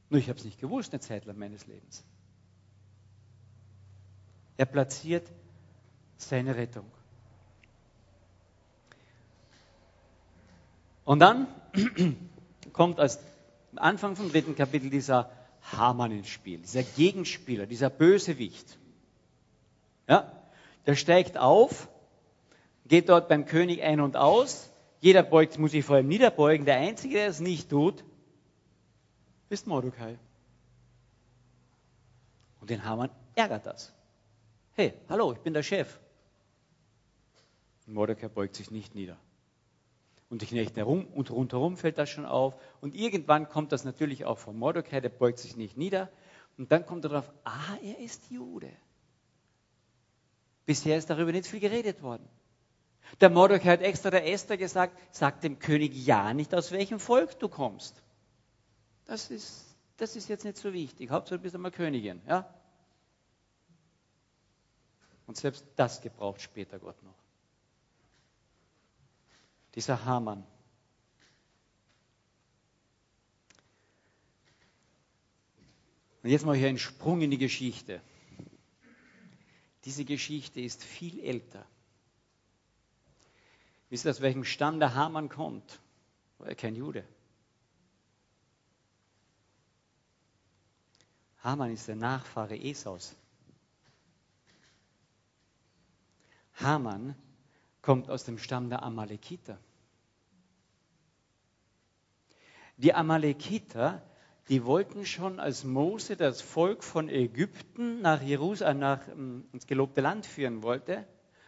Nur 0.09 0.21
ich 0.21 0.29
habe 0.29 0.39
es 0.39 0.45
nicht 0.45 0.61
gewusst 0.61 0.93
eine 0.93 1.01
Zeit 1.01 1.25
lang 1.25 1.37
meines 1.37 1.67
Lebens. 1.67 2.05
Er 4.55 4.65
platziert 4.65 5.29
seine 6.15 6.55
Rettung. 6.55 6.89
Und 11.09 11.17
dann 11.17 11.47
kommt 12.71 12.99
als 12.99 13.17
Anfang 13.75 14.15
vom 14.15 14.29
dritten 14.31 14.53
Kapitel 14.55 14.91
dieser 14.91 15.31
Hamann 15.63 16.11
ins 16.11 16.29
Spiel, 16.29 16.59
dieser 16.59 16.83
Gegenspieler, 16.83 17.65
dieser 17.65 17.89
Bösewicht. 17.89 18.77
Ja, 20.07 20.31
der 20.85 20.93
steigt 20.93 21.35
auf, 21.35 21.89
geht 22.85 23.09
dort 23.09 23.27
beim 23.27 23.47
König 23.47 23.81
ein 23.81 24.01
und 24.01 24.17
aus. 24.17 24.69
Jeder 24.99 25.23
beugt, 25.23 25.57
muss 25.57 25.71
sich 25.71 25.83
vor 25.83 25.97
ihm 25.97 26.07
niederbeugen. 26.07 26.67
Der 26.67 26.77
Einzige, 26.77 27.15
der 27.15 27.27
es 27.29 27.39
nicht 27.39 27.71
tut, 27.71 28.03
ist 29.49 29.65
Mordecai. 29.65 30.19
Und 32.61 32.69
den 32.69 32.85
Hamann 32.85 33.09
ärgert 33.33 33.65
das. 33.65 33.95
Hey, 34.73 34.93
hallo, 35.09 35.33
ich 35.33 35.39
bin 35.39 35.55
der 35.55 35.63
Chef. 35.63 35.97
Und 37.87 37.95
Mordecai 37.95 38.27
beugt 38.27 38.55
sich 38.55 38.69
nicht 38.69 38.93
nieder. 38.93 39.17
Und 40.29 40.43
die 40.43 40.45
Knechte 40.45 40.81
herum 40.81 41.07
und 41.07 41.31
rundherum 41.31 41.75
fällt 41.75 41.97
das 41.97 42.09
schon 42.09 42.25
auf. 42.25 42.55
Und 42.81 42.95
irgendwann 42.95 43.49
kommt 43.49 43.71
das 43.71 43.83
natürlich 43.83 44.25
auch 44.25 44.37
von 44.37 44.57
Mordecai, 44.57 45.01
der 45.01 45.09
beugt 45.09 45.39
sich 45.39 45.57
nicht 45.57 45.75
nieder. 45.75 46.09
Und 46.57 46.71
dann 46.71 46.85
kommt 46.85 47.03
er 47.05 47.09
darauf, 47.09 47.33
ah, 47.45 47.77
er 47.81 47.97
ist 47.99 48.29
Jude. 48.29 48.71
Bisher 50.65 50.97
ist 50.97 51.09
darüber 51.09 51.31
nicht 51.31 51.47
viel 51.47 51.59
geredet 51.59 52.03
worden. 52.03 52.29
Der 53.21 53.31
Mordecai 53.31 53.71
hat 53.71 53.81
extra 53.81 54.11
der 54.11 54.31
Esther 54.31 54.57
gesagt, 54.57 54.99
sag 55.11 55.41
dem 55.41 55.57
König 55.57 55.95
ja 56.05 56.31
nicht, 56.35 56.53
aus 56.53 56.71
welchem 56.71 56.99
Volk 56.99 57.39
du 57.39 57.49
kommst. 57.49 58.03
Das 59.05 59.31
ist, 59.31 59.75
das 59.97 60.15
ist 60.15 60.29
jetzt 60.29 60.45
nicht 60.45 60.57
so 60.57 60.73
wichtig. 60.73 61.09
Hauptsache 61.09 61.39
du 61.39 61.41
bist 61.41 61.55
einmal 61.55 61.71
Königin. 61.71 62.21
Ja? 62.27 62.53
Und 65.25 65.37
selbst 65.37 65.65
das 65.75 66.01
gebraucht 66.01 66.41
später 66.41 66.77
Gott 66.77 67.01
noch 67.01 67.28
dieser 69.75 70.05
Hamann. 70.05 70.45
Und 76.21 76.29
jetzt 76.29 76.45
mache 76.45 76.57
ich 76.57 76.65
einen 76.65 76.79
Sprung 76.79 77.21
in 77.21 77.31
die 77.31 77.37
Geschichte. 77.37 78.01
Diese 79.85 80.03
Geschichte 80.03 80.59
ist 80.59 80.83
viel 80.83 81.19
älter. 81.21 81.65
Wisst 83.89 84.05
ihr, 84.05 84.11
aus 84.11 84.21
welchem 84.21 84.43
Stamm 84.43 84.79
der 84.79 84.93
Hamann 84.93 85.29
kommt? 85.29 85.79
War 86.37 86.47
er 86.47 86.55
kein 86.55 86.75
Jude. 86.75 87.07
Hamann 91.39 91.71
ist 91.71 91.87
der 91.87 91.95
Nachfahre 91.95 92.57
Esaus. 92.57 93.15
Hamann 96.55 97.15
kommt 97.89 98.11
aus 98.11 98.23
dem 98.23 98.37
Stamm 98.37 98.69
der 98.69 98.83
Amalekiter. 98.83 99.57
Die 102.77 102.93
Amalekiter, 102.93 104.03
die 104.47 104.63
wollten 104.63 105.07
schon, 105.07 105.39
als 105.39 105.63
Mose 105.63 106.15
das 106.15 106.39
Volk 106.39 106.83
von 106.83 107.09
Ägypten 107.09 108.03
nach 108.03 108.21
Jerusalem, 108.21 108.77
nach, 108.77 109.07
ähm, 109.07 109.49
ins 109.53 109.65
gelobte 109.65 110.01
Land 110.01 110.27
führen 110.27 110.61
wollte, 110.61 111.07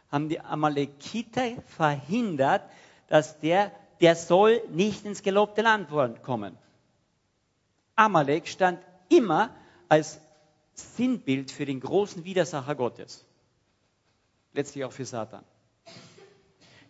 haben 0.09 0.29
die 0.29 0.39
Amalekiter 0.39 1.61
verhindert, 1.67 2.63
dass 3.05 3.39
der, 3.39 3.71
der 3.99 4.15
soll 4.15 4.63
nicht 4.69 5.05
ins 5.05 5.21
gelobte 5.21 5.61
Land 5.61 5.89
kommen. 6.23 6.57
Amalek 7.95 8.47
stand 8.47 8.79
immer 9.09 9.55
als 9.89 10.19
Sinnbild 10.73 11.51
für 11.51 11.67
den 11.67 11.81
großen 11.81 12.23
Widersacher 12.23 12.73
Gottes. 12.73 13.27
Letztlich 14.53 14.85
auch 14.85 14.91
für 14.91 15.05
Satan. 15.05 15.45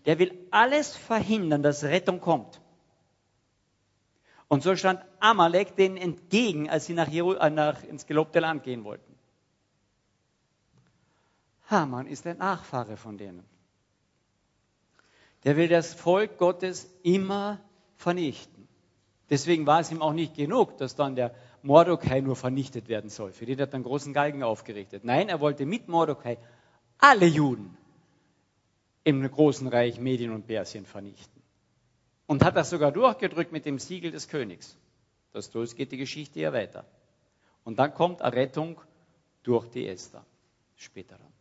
Der 0.05 0.19
will 0.19 0.47
alles 0.51 0.95
verhindern, 0.95 1.63
dass 1.63 1.83
Rettung 1.83 2.21
kommt. 2.21 2.61
Und 4.47 4.63
so 4.63 4.75
stand 4.75 5.01
Amalek 5.19 5.75
denen 5.75 5.97
entgegen, 5.97 6.69
als 6.69 6.85
sie 6.85 6.93
nach, 6.93 7.07
Jeru 7.07 7.33
äh, 7.33 7.49
nach 7.49 7.83
ins 7.83 8.05
gelobte 8.05 8.39
Land 8.39 8.63
gehen 8.63 8.83
wollten. 8.83 9.15
Haman 11.67 12.07
ist 12.07 12.25
der 12.25 12.35
Nachfahre 12.35 12.97
von 12.97 13.17
denen. 13.17 13.45
Der 15.45 15.55
will 15.55 15.69
das 15.69 15.93
Volk 15.93 16.37
Gottes 16.37 16.93
immer 17.01 17.61
vernichten. 17.95 18.67
Deswegen 19.29 19.65
war 19.65 19.79
es 19.79 19.91
ihm 19.91 20.01
auch 20.01 20.11
nicht 20.11 20.35
genug, 20.35 20.77
dass 20.77 20.95
dann 20.95 21.15
der 21.15 21.33
Mordecai 21.63 22.19
nur 22.19 22.35
vernichtet 22.35 22.89
werden 22.89 23.09
soll. 23.09 23.31
Für 23.31 23.45
den 23.45 23.59
hat 23.61 23.69
er 23.69 23.75
einen 23.75 23.83
großen 23.85 24.11
Galgen 24.13 24.43
aufgerichtet. 24.43 25.05
Nein, 25.05 25.29
er 25.29 25.39
wollte 25.39 25.65
mit 25.65 25.87
Mordecai 25.87 26.37
alle 26.97 27.25
Juden 27.25 27.77
im 29.03 29.29
großen 29.29 29.67
Reich 29.67 29.99
Medien 29.99 30.31
und 30.31 30.47
Persien 30.47 30.85
vernichten 30.85 31.41
und 32.27 32.43
hat 32.43 32.55
das 32.55 32.69
sogar 32.69 32.91
durchgedrückt 32.91 33.51
mit 33.51 33.65
dem 33.65 33.79
Siegel 33.79 34.11
des 34.11 34.27
Königs. 34.27 34.77
Das 35.33 35.51
geht 35.75 35.91
die 35.91 35.97
Geschichte 35.97 36.39
ja 36.39 36.53
weiter. 36.53 36.85
Und 37.63 37.79
dann 37.79 37.93
kommt 37.93 38.21
Errettung 38.21 38.79
durch 39.43 39.69
die 39.69 39.87
Esther. 39.87 40.25
Später 40.75 41.17
dann. 41.17 41.33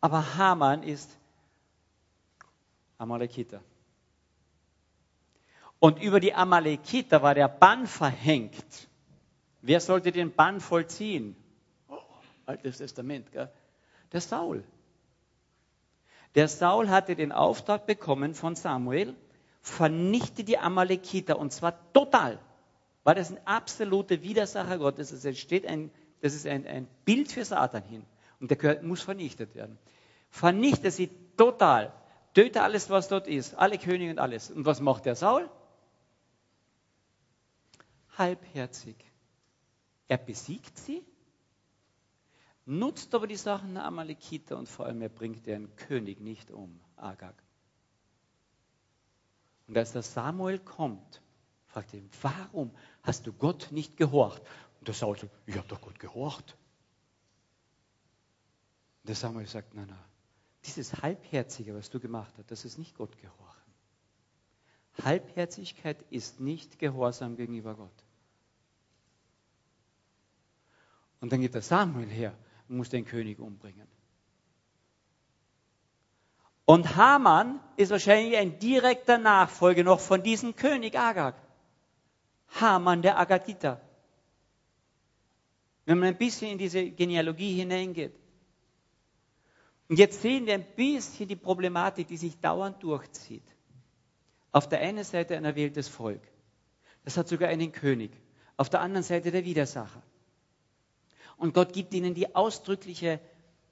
Aber 0.00 0.36
Haman 0.36 0.82
ist 0.82 1.16
Amalekiter. 2.98 3.62
Und 5.78 6.02
über 6.02 6.18
die 6.18 6.34
Amalekiter 6.34 7.22
war 7.22 7.34
der 7.34 7.48
Bann 7.48 7.86
verhängt. 7.86 8.88
Wer 9.62 9.80
sollte 9.80 10.12
den 10.12 10.32
Bann 10.32 10.60
vollziehen? 10.60 11.36
Oh, 11.88 11.98
Altes 12.46 12.78
Testament, 12.78 13.30
gell? 13.30 13.50
Der 14.10 14.20
Saul. 14.20 14.64
Der 16.34 16.48
Saul 16.48 16.88
hatte 16.88 17.16
den 17.16 17.32
Auftrag 17.32 17.86
bekommen 17.86 18.34
von 18.34 18.54
Samuel, 18.54 19.14
vernichte 19.60 20.44
die 20.44 20.58
Amalekiter 20.58 21.38
und 21.38 21.52
zwar 21.52 21.92
total. 21.92 22.38
War 23.04 23.14
das 23.14 23.30
ein 23.30 23.40
absoluter 23.46 24.22
Widersacher 24.22 24.78
Gottes? 24.78 25.12
Es 25.12 25.24
entsteht 25.24 25.66
ein, 25.66 25.90
das 26.20 26.34
ist 26.34 26.46
ein, 26.46 26.66
ein 26.66 26.86
Bild 27.04 27.32
für 27.32 27.44
Satan 27.44 27.82
hin. 27.82 28.04
Und 28.40 28.50
der 28.50 28.56
gehört, 28.56 28.82
muss 28.82 29.02
vernichtet 29.02 29.54
werden. 29.54 29.78
Vernichte 30.30 30.90
sie 30.90 31.10
total. 31.36 31.92
Töte 32.34 32.62
alles, 32.62 32.90
was 32.90 33.08
dort 33.08 33.26
ist. 33.26 33.54
Alle 33.54 33.78
Könige 33.78 34.10
und 34.10 34.18
alles. 34.18 34.50
Und 34.50 34.66
was 34.66 34.80
macht 34.80 35.06
der 35.06 35.16
Saul? 35.16 35.48
Halbherzig. 38.16 38.96
Er 40.06 40.18
besiegt 40.18 40.76
sie 40.78 41.04
nutzt 42.68 43.14
aber 43.14 43.26
die 43.26 43.36
Sachen 43.36 43.74
der 43.74 43.84
Amalekiter 43.84 44.58
und 44.58 44.68
vor 44.68 44.86
allem 44.86 45.00
er 45.00 45.08
bringt 45.08 45.46
deren 45.46 45.74
König 45.76 46.20
nicht 46.20 46.50
um, 46.50 46.78
Agag. 46.96 47.34
Und 49.66 49.76
als 49.76 49.92
der 49.92 50.02
Samuel 50.02 50.58
kommt, 50.58 51.22
fragt 51.66 51.94
er 51.94 52.00
ihn, 52.00 52.10
warum 52.20 52.70
hast 53.02 53.26
du 53.26 53.32
Gott 53.32 53.68
nicht 53.70 53.96
gehorcht? 53.96 54.42
Und 54.80 54.88
der 54.88 54.94
Saul 54.94 55.18
sagt, 55.18 55.32
ich 55.46 55.56
habe 55.56 55.66
doch 55.66 55.80
Gott 55.80 55.98
gehorcht. 55.98 56.56
Und 59.02 59.08
der 59.08 59.16
Samuel 59.16 59.46
sagt, 59.46 59.74
nein, 59.74 59.86
nein, 59.88 59.98
dieses 60.64 60.94
Halbherzige, 61.02 61.74
was 61.74 61.88
du 61.88 61.98
gemacht 61.98 62.34
hast, 62.36 62.50
das 62.50 62.64
ist 62.66 62.76
nicht 62.76 62.94
Gott 62.94 63.16
gehorchen. 63.16 63.72
Halbherzigkeit 65.02 66.02
ist 66.10 66.40
nicht 66.40 66.78
Gehorsam 66.78 67.36
gegenüber 67.36 67.74
Gott. 67.74 68.04
Und 71.20 71.32
dann 71.32 71.40
geht 71.40 71.54
der 71.54 71.62
Samuel 71.62 72.08
her 72.08 72.36
und 72.68 72.76
muss 72.76 72.90
den 72.90 73.04
König 73.04 73.38
umbringen. 73.38 73.88
Und 76.64 76.96
Haman 76.96 77.60
ist 77.76 77.90
wahrscheinlich 77.90 78.36
ein 78.36 78.58
direkter 78.58 79.16
Nachfolger 79.16 79.84
noch 79.84 80.00
von 80.00 80.22
diesem 80.22 80.54
König 80.54 80.98
Agag. 80.98 81.34
Haman 82.60 83.00
der 83.00 83.18
Agatiter. 83.18 83.80
Wenn 85.86 85.98
man 85.98 86.08
ein 86.08 86.18
bisschen 86.18 86.52
in 86.52 86.58
diese 86.58 86.90
Genealogie 86.90 87.54
hineingeht. 87.54 88.14
Und 89.88 89.98
jetzt 89.98 90.20
sehen 90.20 90.44
wir 90.44 90.54
ein 90.54 90.66
bisschen 90.76 91.26
die 91.26 91.36
Problematik, 91.36 92.08
die 92.08 92.18
sich 92.18 92.38
dauernd 92.38 92.82
durchzieht. 92.82 93.56
Auf 94.52 94.68
der 94.68 94.80
einen 94.80 95.04
Seite 95.04 95.36
ein 95.38 95.46
erwähltes 95.46 95.88
Volk. 95.88 96.20
Das 97.04 97.16
hat 97.16 97.28
sogar 97.28 97.48
einen 97.48 97.72
König. 97.72 98.10
Auf 98.58 98.68
der 98.68 98.82
anderen 98.82 99.04
Seite 99.04 99.30
der 99.30 99.46
Widersacher 99.46 100.02
und 101.38 101.54
Gott 101.54 101.72
gibt 101.72 101.94
ihnen 101.94 102.14
die 102.14 102.34
ausdrückliche 102.34 103.20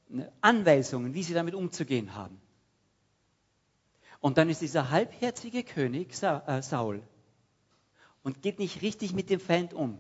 ne, 0.09 0.33
Anweisungen, 0.41 1.15
wie 1.15 1.23
sie 1.23 1.35
damit 1.35 1.55
umzugehen 1.55 2.15
haben. 2.15 2.41
Und 4.21 4.39
dann 4.39 4.49
ist 4.49 4.63
dieser 4.63 4.91
halbherzige 4.91 5.63
König 5.63 6.11
äh, 6.23 6.63
Saul 6.63 7.03
und 8.23 8.41
geht 8.41 8.59
nicht 8.59 8.83
richtig 8.83 9.13
mit 9.13 9.31
dem 9.31 9.41
Feind 9.41 9.75
um. 9.75 9.99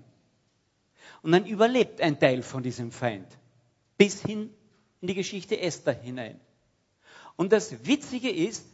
Und 1.23 1.33
dann 1.33 1.45
überlebt 1.45 2.01
ein 2.01 2.19
Teil 2.19 2.43
von 2.43 2.63
diesem 2.63 2.91
Feind 2.91 3.27
bis 3.99 4.23
hin 4.23 4.51
in 5.01 5.09
die 5.09 5.15
Geschichte 5.15 5.61
Esther 5.61 5.93
hinein. 5.93 6.41
Und 7.37 7.53
das 7.53 7.87
Witzige 7.87 8.31
ist, 8.31 8.67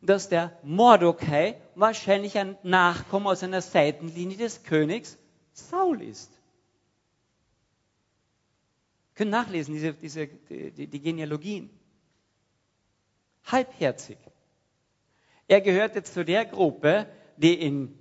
dass 0.00 0.28
der 0.28 0.58
Mordecai 0.62 1.60
wahrscheinlich 1.74 2.36
ein 2.38 2.56
Nachkommen 2.62 3.26
aus 3.26 3.42
einer 3.42 3.62
Seitenlinie 3.62 4.36
des 4.36 4.64
Königs 4.64 5.16
Saul 5.52 6.02
ist 6.02 6.41
können 9.14 9.30
nachlesen, 9.30 9.74
diese, 9.74 9.94
diese, 9.94 10.26
die, 10.26 10.86
die 10.86 11.00
Genealogien. 11.00 11.70
Halbherzig. 13.44 14.18
Er 15.48 15.60
gehörte 15.60 16.02
zu 16.02 16.24
der 16.24 16.46
Gruppe, 16.46 17.06
die 17.36 17.54
in 17.54 17.98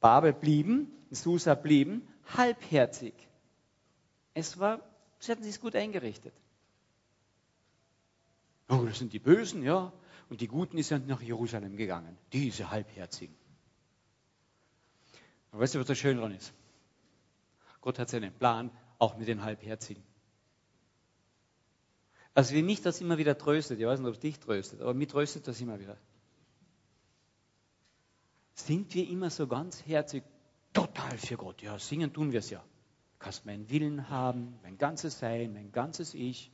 Babel 0.00 0.32
blieben, 0.32 0.90
in 1.10 1.16
Susa 1.16 1.54
blieben, 1.54 2.06
halbherzig. 2.36 3.14
Es 4.34 4.58
war, 4.58 4.80
sie 5.18 5.32
hatten 5.32 5.44
sich 5.44 5.60
gut 5.60 5.76
eingerichtet. 5.76 6.34
Oh, 8.68 8.84
das 8.84 8.98
sind 8.98 9.12
die 9.12 9.18
Bösen, 9.18 9.62
ja. 9.62 9.92
Und 10.28 10.40
die 10.40 10.48
Guten 10.48 10.82
sind 10.82 11.06
nach 11.06 11.22
Jerusalem 11.22 11.76
gegangen. 11.76 12.18
Diese 12.32 12.70
Halbherzigen. 12.70 13.36
Aber 15.52 15.62
weißt 15.62 15.76
du, 15.76 15.78
was 15.78 15.86
das 15.86 15.98
Schöne 15.98 16.16
daran 16.16 16.34
ist? 16.34 16.52
Gott 17.80 18.00
hat 18.00 18.10
seinen 18.10 18.32
Plan 18.32 18.70
auch 18.98 19.16
mit 19.16 19.28
den 19.28 19.42
Halbherzigen. 19.42 20.02
Also 22.34 22.54
wie 22.54 22.62
mich 22.62 22.82
das 22.82 23.00
immer 23.00 23.16
wieder 23.18 23.38
tröstet, 23.38 23.80
ich 23.80 23.86
weiß 23.86 23.98
nicht, 23.98 24.08
ob 24.08 24.14
es 24.14 24.20
dich 24.20 24.38
tröstet, 24.38 24.80
aber 24.80 24.92
mich 24.92 25.08
tröstet 25.08 25.48
das 25.48 25.60
immer 25.60 25.80
wieder. 25.80 25.96
Sind 28.52 28.92
wir 28.94 29.08
immer 29.08 29.30
so 29.30 29.46
ganz 29.46 29.86
herzig, 29.86 30.22
total 30.72 31.16
für 31.16 31.36
Gott? 31.36 31.62
Ja, 31.62 31.78
singen 31.78 32.12
tun 32.12 32.32
wir 32.32 32.40
es 32.40 32.50
ja. 32.50 32.58
Du 32.58 33.18
kannst 33.20 33.46
meinen 33.46 33.70
Willen 33.70 34.10
haben, 34.10 34.58
mein 34.62 34.76
ganzes 34.76 35.18
Sein, 35.18 35.54
mein 35.54 35.72
ganzes 35.72 36.12
Ich. 36.12 36.52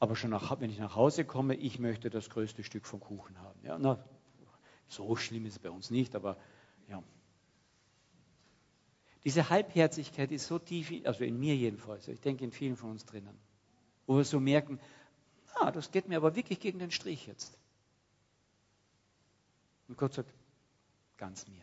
Aber 0.00 0.16
schon 0.16 0.30
nach, 0.30 0.60
wenn 0.60 0.70
ich 0.70 0.78
nach 0.78 0.96
Hause 0.96 1.24
komme, 1.24 1.54
ich 1.54 1.78
möchte 1.78 2.10
das 2.10 2.28
größte 2.28 2.64
Stück 2.64 2.86
vom 2.86 3.00
Kuchen 3.00 3.38
haben. 3.40 3.60
Ja, 3.62 3.78
na, 3.78 4.04
so 4.88 5.14
schlimm 5.16 5.46
ist 5.46 5.54
es 5.54 5.58
bei 5.60 5.70
uns 5.70 5.90
nicht, 5.90 6.14
aber 6.16 6.36
ja. 6.88 7.02
Diese 9.24 9.48
Halbherzigkeit 9.48 10.30
ist 10.32 10.46
so 10.46 10.58
tief, 10.58 10.92
also 11.04 11.24
in 11.24 11.38
mir 11.38 11.56
jedenfalls, 11.56 12.08
ich 12.08 12.20
denke 12.20 12.44
in 12.44 12.52
vielen 12.52 12.76
von 12.76 12.90
uns 12.90 13.04
drinnen 13.04 13.38
wo 14.06 14.16
wir 14.16 14.24
so 14.24 14.40
merken, 14.40 14.78
ah, 15.54 15.70
das 15.70 15.90
geht 15.90 16.08
mir 16.08 16.16
aber 16.16 16.36
wirklich 16.36 16.60
gegen 16.60 16.78
den 16.78 16.90
Strich 16.90 17.26
jetzt. 17.26 17.58
Und 19.88 19.98
Gott 19.98 20.14
sagt, 20.14 20.32
ganz 21.16 21.46
mir. 21.46 21.62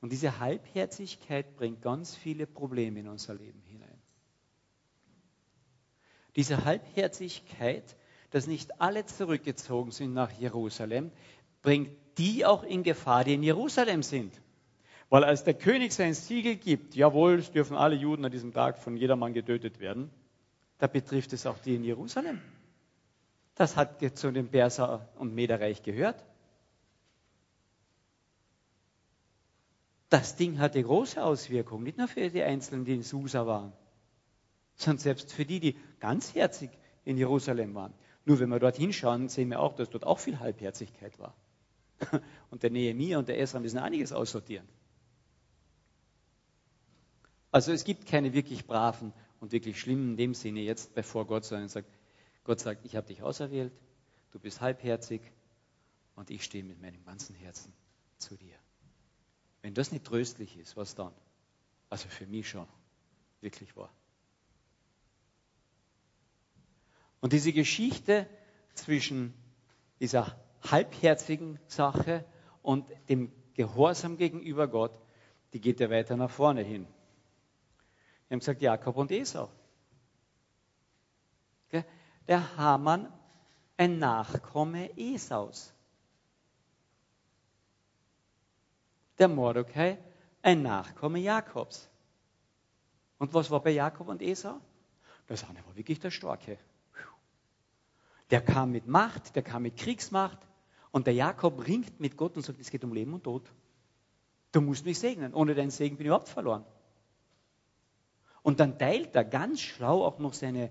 Und 0.00 0.12
diese 0.12 0.38
Halbherzigkeit 0.38 1.56
bringt 1.56 1.82
ganz 1.82 2.14
viele 2.14 2.46
Probleme 2.46 3.00
in 3.00 3.08
unser 3.08 3.34
Leben 3.34 3.60
hinein. 3.62 4.00
Diese 6.36 6.64
Halbherzigkeit, 6.64 7.96
dass 8.30 8.46
nicht 8.46 8.80
alle 8.80 9.06
zurückgezogen 9.06 9.90
sind 9.90 10.14
nach 10.14 10.30
Jerusalem, 10.30 11.10
bringt 11.62 11.90
die 12.18 12.46
auch 12.46 12.62
in 12.62 12.84
Gefahr, 12.84 13.24
die 13.24 13.34
in 13.34 13.42
Jerusalem 13.42 14.04
sind. 14.04 14.40
Weil 15.10 15.24
als 15.24 15.44
der 15.44 15.54
König 15.54 15.92
sein 15.92 16.12
Siegel 16.14 16.56
gibt, 16.56 16.94
jawohl, 16.94 17.38
es 17.38 17.50
dürfen 17.50 17.76
alle 17.76 17.96
Juden 17.96 18.24
an 18.24 18.30
diesem 18.30 18.52
Tag 18.52 18.78
von 18.78 18.96
jedermann 18.96 19.32
getötet 19.32 19.80
werden, 19.80 20.10
da 20.78 20.86
betrifft 20.86 21.32
es 21.32 21.46
auch 21.46 21.58
die 21.58 21.74
in 21.74 21.84
Jerusalem. 21.84 22.40
Das 23.54 23.76
hat 23.76 24.00
zu 24.16 24.30
dem 24.30 24.48
Perser- 24.48 25.08
und 25.16 25.34
Mederreich 25.34 25.82
gehört. 25.82 26.24
Das 30.10 30.36
Ding 30.36 30.58
hatte 30.58 30.82
große 30.82 31.22
Auswirkungen, 31.22 31.84
nicht 31.84 31.98
nur 31.98 32.08
für 32.08 32.30
die 32.30 32.42
Einzelnen, 32.42 32.84
die 32.84 32.94
in 32.94 33.02
Susa 33.02 33.46
waren, 33.46 33.72
sondern 34.76 34.98
selbst 34.98 35.32
für 35.32 35.44
die, 35.44 35.60
die 35.60 35.76
ganzherzig 36.00 36.70
in 37.04 37.18
Jerusalem 37.18 37.74
waren. 37.74 37.92
Nur 38.24 38.38
wenn 38.40 38.48
wir 38.50 38.58
dort 38.58 38.76
hinschauen, 38.76 39.28
sehen 39.28 39.50
wir 39.50 39.60
auch, 39.60 39.74
dass 39.74 39.90
dort 39.90 40.04
auch 40.04 40.18
viel 40.18 40.38
Halbherzigkeit 40.38 41.18
war. 41.18 41.34
Und 42.50 42.62
der 42.62 42.70
Nehemiah 42.70 43.18
und 43.18 43.28
der 43.28 43.40
Esra 43.40 43.58
müssen 43.58 43.78
einiges 43.78 44.12
aussortieren. 44.12 44.68
Also 47.50 47.72
es 47.72 47.84
gibt 47.84 48.06
keine 48.06 48.32
wirklich 48.32 48.66
braven 48.66 49.12
und 49.40 49.52
wirklich 49.52 49.80
schlimmen 49.80 50.10
in 50.10 50.16
dem 50.16 50.34
Sinne 50.34 50.60
jetzt 50.60 50.94
bevor 50.94 51.26
Gott, 51.26 51.44
sondern 51.44 51.68
sagt, 51.68 51.88
Gott 52.44 52.60
sagt, 52.60 52.84
ich 52.84 52.96
habe 52.96 53.06
dich 53.06 53.22
auserwählt, 53.22 53.72
du 54.32 54.38
bist 54.38 54.60
halbherzig 54.60 55.22
und 56.14 56.30
ich 56.30 56.44
stehe 56.44 56.64
mit 56.64 56.80
meinem 56.80 57.04
ganzen 57.04 57.34
Herzen 57.36 57.72
zu 58.18 58.36
dir. 58.36 58.54
Wenn 59.62 59.74
das 59.74 59.92
nicht 59.92 60.04
tröstlich 60.04 60.56
ist, 60.58 60.76
was 60.76 60.94
dann? 60.94 61.12
Also 61.90 62.08
für 62.08 62.26
mich 62.26 62.48
schon 62.48 62.66
wirklich 63.40 63.76
wahr. 63.76 63.92
Und 67.20 67.32
diese 67.32 67.52
Geschichte 67.52 68.28
zwischen 68.74 69.34
dieser 70.00 70.38
halbherzigen 70.62 71.58
Sache 71.66 72.24
und 72.62 72.86
dem 73.08 73.32
Gehorsam 73.54 74.16
gegenüber 74.16 74.68
Gott, 74.68 74.92
die 75.52 75.60
geht 75.60 75.80
ja 75.80 75.90
weiter 75.90 76.16
nach 76.16 76.30
vorne 76.30 76.62
hin. 76.62 76.86
Wir 78.28 78.34
haben 78.34 78.40
gesagt, 78.40 78.60
Jakob 78.60 78.96
und 78.96 79.10
Esau. 79.10 79.50
Der 82.28 82.56
Hamann, 82.58 83.10
ein 83.78 83.98
Nachkomme 83.98 84.96
Esaus. 84.98 85.72
Der 89.18 89.28
Mordecai, 89.28 89.98
ein 90.42 90.62
Nachkomme 90.62 91.18
Jakobs. 91.20 91.88
Und 93.18 93.32
was 93.32 93.50
war 93.50 93.60
bei 93.62 93.70
Jakob 93.70 94.08
und 94.08 94.20
Esau? 94.20 94.60
Das 95.26 95.48
eine 95.48 95.64
war 95.64 95.74
wirklich 95.74 95.98
der 95.98 96.10
Starke. 96.10 96.58
Der 98.30 98.42
kam 98.42 98.72
mit 98.72 98.86
Macht, 98.86 99.34
der 99.34 99.42
kam 99.42 99.62
mit 99.62 99.76
Kriegsmacht. 99.78 100.38
Und 100.90 101.06
der 101.06 101.14
Jakob 101.14 101.66
ringt 101.66 101.98
mit 101.98 102.16
Gott 102.16 102.36
und 102.36 102.42
sagt, 102.42 102.60
es 102.60 102.70
geht 102.70 102.84
um 102.84 102.92
Leben 102.92 103.14
und 103.14 103.24
Tod. 103.24 103.50
Du 104.52 104.60
musst 104.60 104.84
mich 104.84 104.98
segnen. 104.98 105.34
Ohne 105.34 105.54
deinen 105.54 105.70
Segen 105.70 105.96
bin 105.96 106.06
ich 106.06 106.08
überhaupt 106.08 106.28
verloren. 106.28 106.64
Und 108.42 108.60
dann 108.60 108.78
teilt 108.78 109.14
er 109.14 109.24
ganz 109.24 109.60
schlau 109.60 110.04
auch 110.04 110.18
noch 110.18 110.32
seine, 110.32 110.70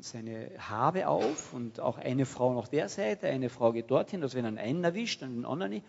seine 0.00 0.50
Habe 0.58 1.08
auf 1.08 1.52
und 1.52 1.80
auch 1.80 1.98
eine 1.98 2.26
Frau 2.26 2.54
nach 2.54 2.68
der 2.68 2.88
Seite, 2.88 3.28
eine 3.28 3.50
Frau 3.50 3.72
geht 3.72 3.90
dorthin, 3.90 4.20
dass 4.20 4.34
wenn 4.34 4.44
er 4.44 4.62
einen 4.62 4.84
erwischt, 4.84 5.22
dann 5.22 5.34
den 5.34 5.44
anderen 5.44 5.72
nicht. 5.72 5.86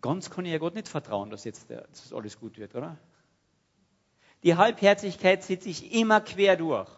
Ganz 0.00 0.30
kann 0.30 0.44
ich 0.44 0.52
ja 0.52 0.58
Gott 0.58 0.74
nicht 0.74 0.88
vertrauen, 0.88 1.30
dass 1.30 1.44
jetzt 1.44 1.70
dass 1.70 2.12
alles 2.12 2.38
gut 2.38 2.58
wird, 2.58 2.74
oder? 2.74 2.98
Die 4.42 4.56
Halbherzigkeit 4.56 5.42
zieht 5.42 5.62
sich 5.62 5.94
immer 5.94 6.20
quer 6.20 6.56
durch. 6.56 6.90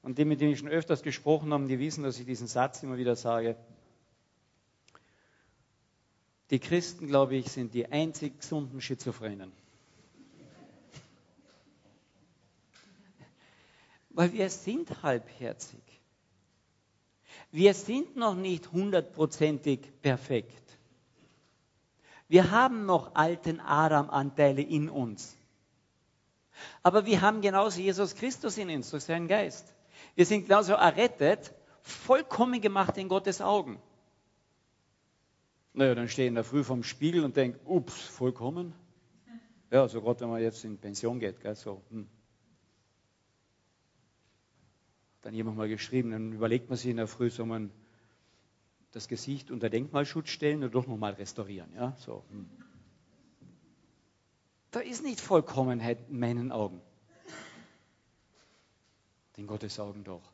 Und 0.00 0.18
die, 0.18 0.24
mit 0.24 0.40
denen 0.40 0.52
ich 0.52 0.58
schon 0.58 0.68
öfters 0.68 1.02
gesprochen 1.02 1.52
habe, 1.52 1.66
die 1.66 1.78
wissen, 1.78 2.04
dass 2.04 2.18
ich 2.18 2.26
diesen 2.26 2.46
Satz 2.46 2.82
immer 2.82 2.98
wieder 2.98 3.16
sage. 3.16 3.56
Die 6.54 6.60
Christen, 6.60 7.08
glaube 7.08 7.34
ich, 7.34 7.50
sind 7.50 7.74
die 7.74 7.90
einzig 7.90 8.38
gesunden 8.38 8.80
Schizophrenen. 8.80 9.50
Weil 14.10 14.32
wir 14.32 14.48
sind 14.48 15.02
halbherzig. 15.02 15.82
Wir 17.50 17.74
sind 17.74 18.14
noch 18.14 18.36
nicht 18.36 18.70
hundertprozentig 18.70 19.80
perfekt. 20.00 20.78
Wir 22.28 22.52
haben 22.52 22.86
noch 22.86 23.16
alten 23.16 23.58
Adam-Anteile 23.58 24.62
in 24.62 24.88
uns. 24.88 25.36
Aber 26.84 27.04
wir 27.04 27.20
haben 27.20 27.40
genauso 27.40 27.80
Jesus 27.80 28.14
Christus 28.14 28.58
in 28.58 28.70
uns 28.70 28.92
durch 28.92 29.02
seinen 29.02 29.26
Geist. 29.26 29.74
Wir 30.14 30.24
sind 30.24 30.46
genauso 30.46 30.74
errettet, 30.74 31.52
vollkommen 31.82 32.60
gemacht 32.60 32.96
in 32.96 33.08
Gottes 33.08 33.40
Augen. 33.40 33.82
Naja, 35.74 35.96
dann 35.96 36.08
stehe 36.08 36.26
ich 36.26 36.30
in 36.30 36.36
der 36.36 36.44
Früh 36.44 36.62
vorm 36.62 36.84
Spiegel 36.84 37.24
und 37.24 37.36
denke, 37.36 37.58
ups, 37.64 38.00
vollkommen. 38.00 38.72
Ja, 39.72 39.88
so 39.88 40.00
gerade 40.00 40.20
wenn 40.20 40.30
man 40.30 40.40
jetzt 40.40 40.64
in 40.64 40.78
Pension 40.78 41.18
geht, 41.18 41.40
gell, 41.40 41.56
so. 41.56 41.82
Hm. 41.90 42.08
Dann 45.22 45.34
jemand 45.34 45.56
mal 45.56 45.68
geschrieben, 45.68 46.12
dann 46.12 46.32
überlegt 46.32 46.68
man 46.68 46.78
sich 46.78 46.90
in 46.90 46.96
der 46.96 47.08
Früh, 47.08 47.28
soll 47.28 47.46
man 47.46 47.72
das 48.92 49.08
Gesicht 49.08 49.50
unter 49.50 49.68
Denkmalschutz 49.68 50.28
stellen 50.28 50.58
oder 50.58 50.68
doch 50.68 50.86
nochmal 50.86 51.14
restaurieren, 51.14 51.74
ja, 51.74 51.96
so. 51.98 52.24
Hm. 52.30 52.48
Da 54.70 54.78
ist 54.78 55.02
nicht 55.02 55.20
Vollkommenheit 55.20 56.08
in 56.08 56.20
meinen 56.20 56.52
Augen. 56.52 56.80
In 59.36 59.48
Gottes 59.48 59.80
Augen 59.80 60.04
doch. 60.04 60.32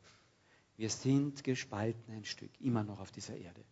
Wir 0.77 0.91
sind 0.91 1.43
gespalten 1.43 2.13
ein 2.13 2.25
Stück, 2.25 2.51
immer 2.59 2.83
noch 2.83 2.99
auf 2.99 3.11
dieser 3.11 3.37
Erde. 3.37 3.63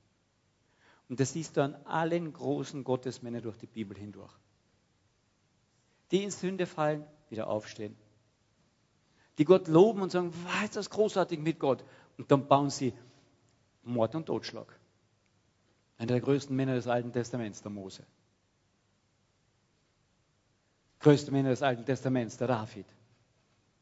Und 1.09 1.19
das 1.19 1.33
siehst 1.33 1.57
du 1.57 1.63
an 1.63 1.75
allen 1.85 2.31
großen 2.31 2.83
Gottesmännern 2.83 3.41
durch 3.41 3.57
die 3.57 3.67
Bibel 3.67 3.97
hindurch. 3.97 4.31
Die 6.11 6.23
in 6.23 6.31
Sünde 6.31 6.67
fallen, 6.67 7.05
wieder 7.29 7.47
aufstehen. 7.47 7.95
Die 9.39 9.45
Gott 9.45 9.67
loben 9.67 10.01
und 10.01 10.11
sagen, 10.11 10.33
was 10.45 10.65
ist 10.65 10.75
das 10.75 10.89
großartig 10.89 11.39
mit 11.39 11.59
Gott? 11.59 11.83
Und 12.17 12.31
dann 12.31 12.47
bauen 12.47 12.69
sie 12.69 12.93
Mord 13.83 14.13
und 14.15 14.27
Totschlag. 14.27 14.79
Einer 15.97 16.13
der 16.13 16.21
größten 16.21 16.55
Männer 16.55 16.75
des 16.75 16.87
Alten 16.87 17.11
Testaments, 17.11 17.61
der 17.61 17.71
Mose. 17.71 18.05
Größte 20.99 21.31
Männer 21.31 21.49
des 21.49 21.61
Alten 21.61 21.85
Testaments, 21.85 22.37
der 22.37 22.47
David. 22.47 22.85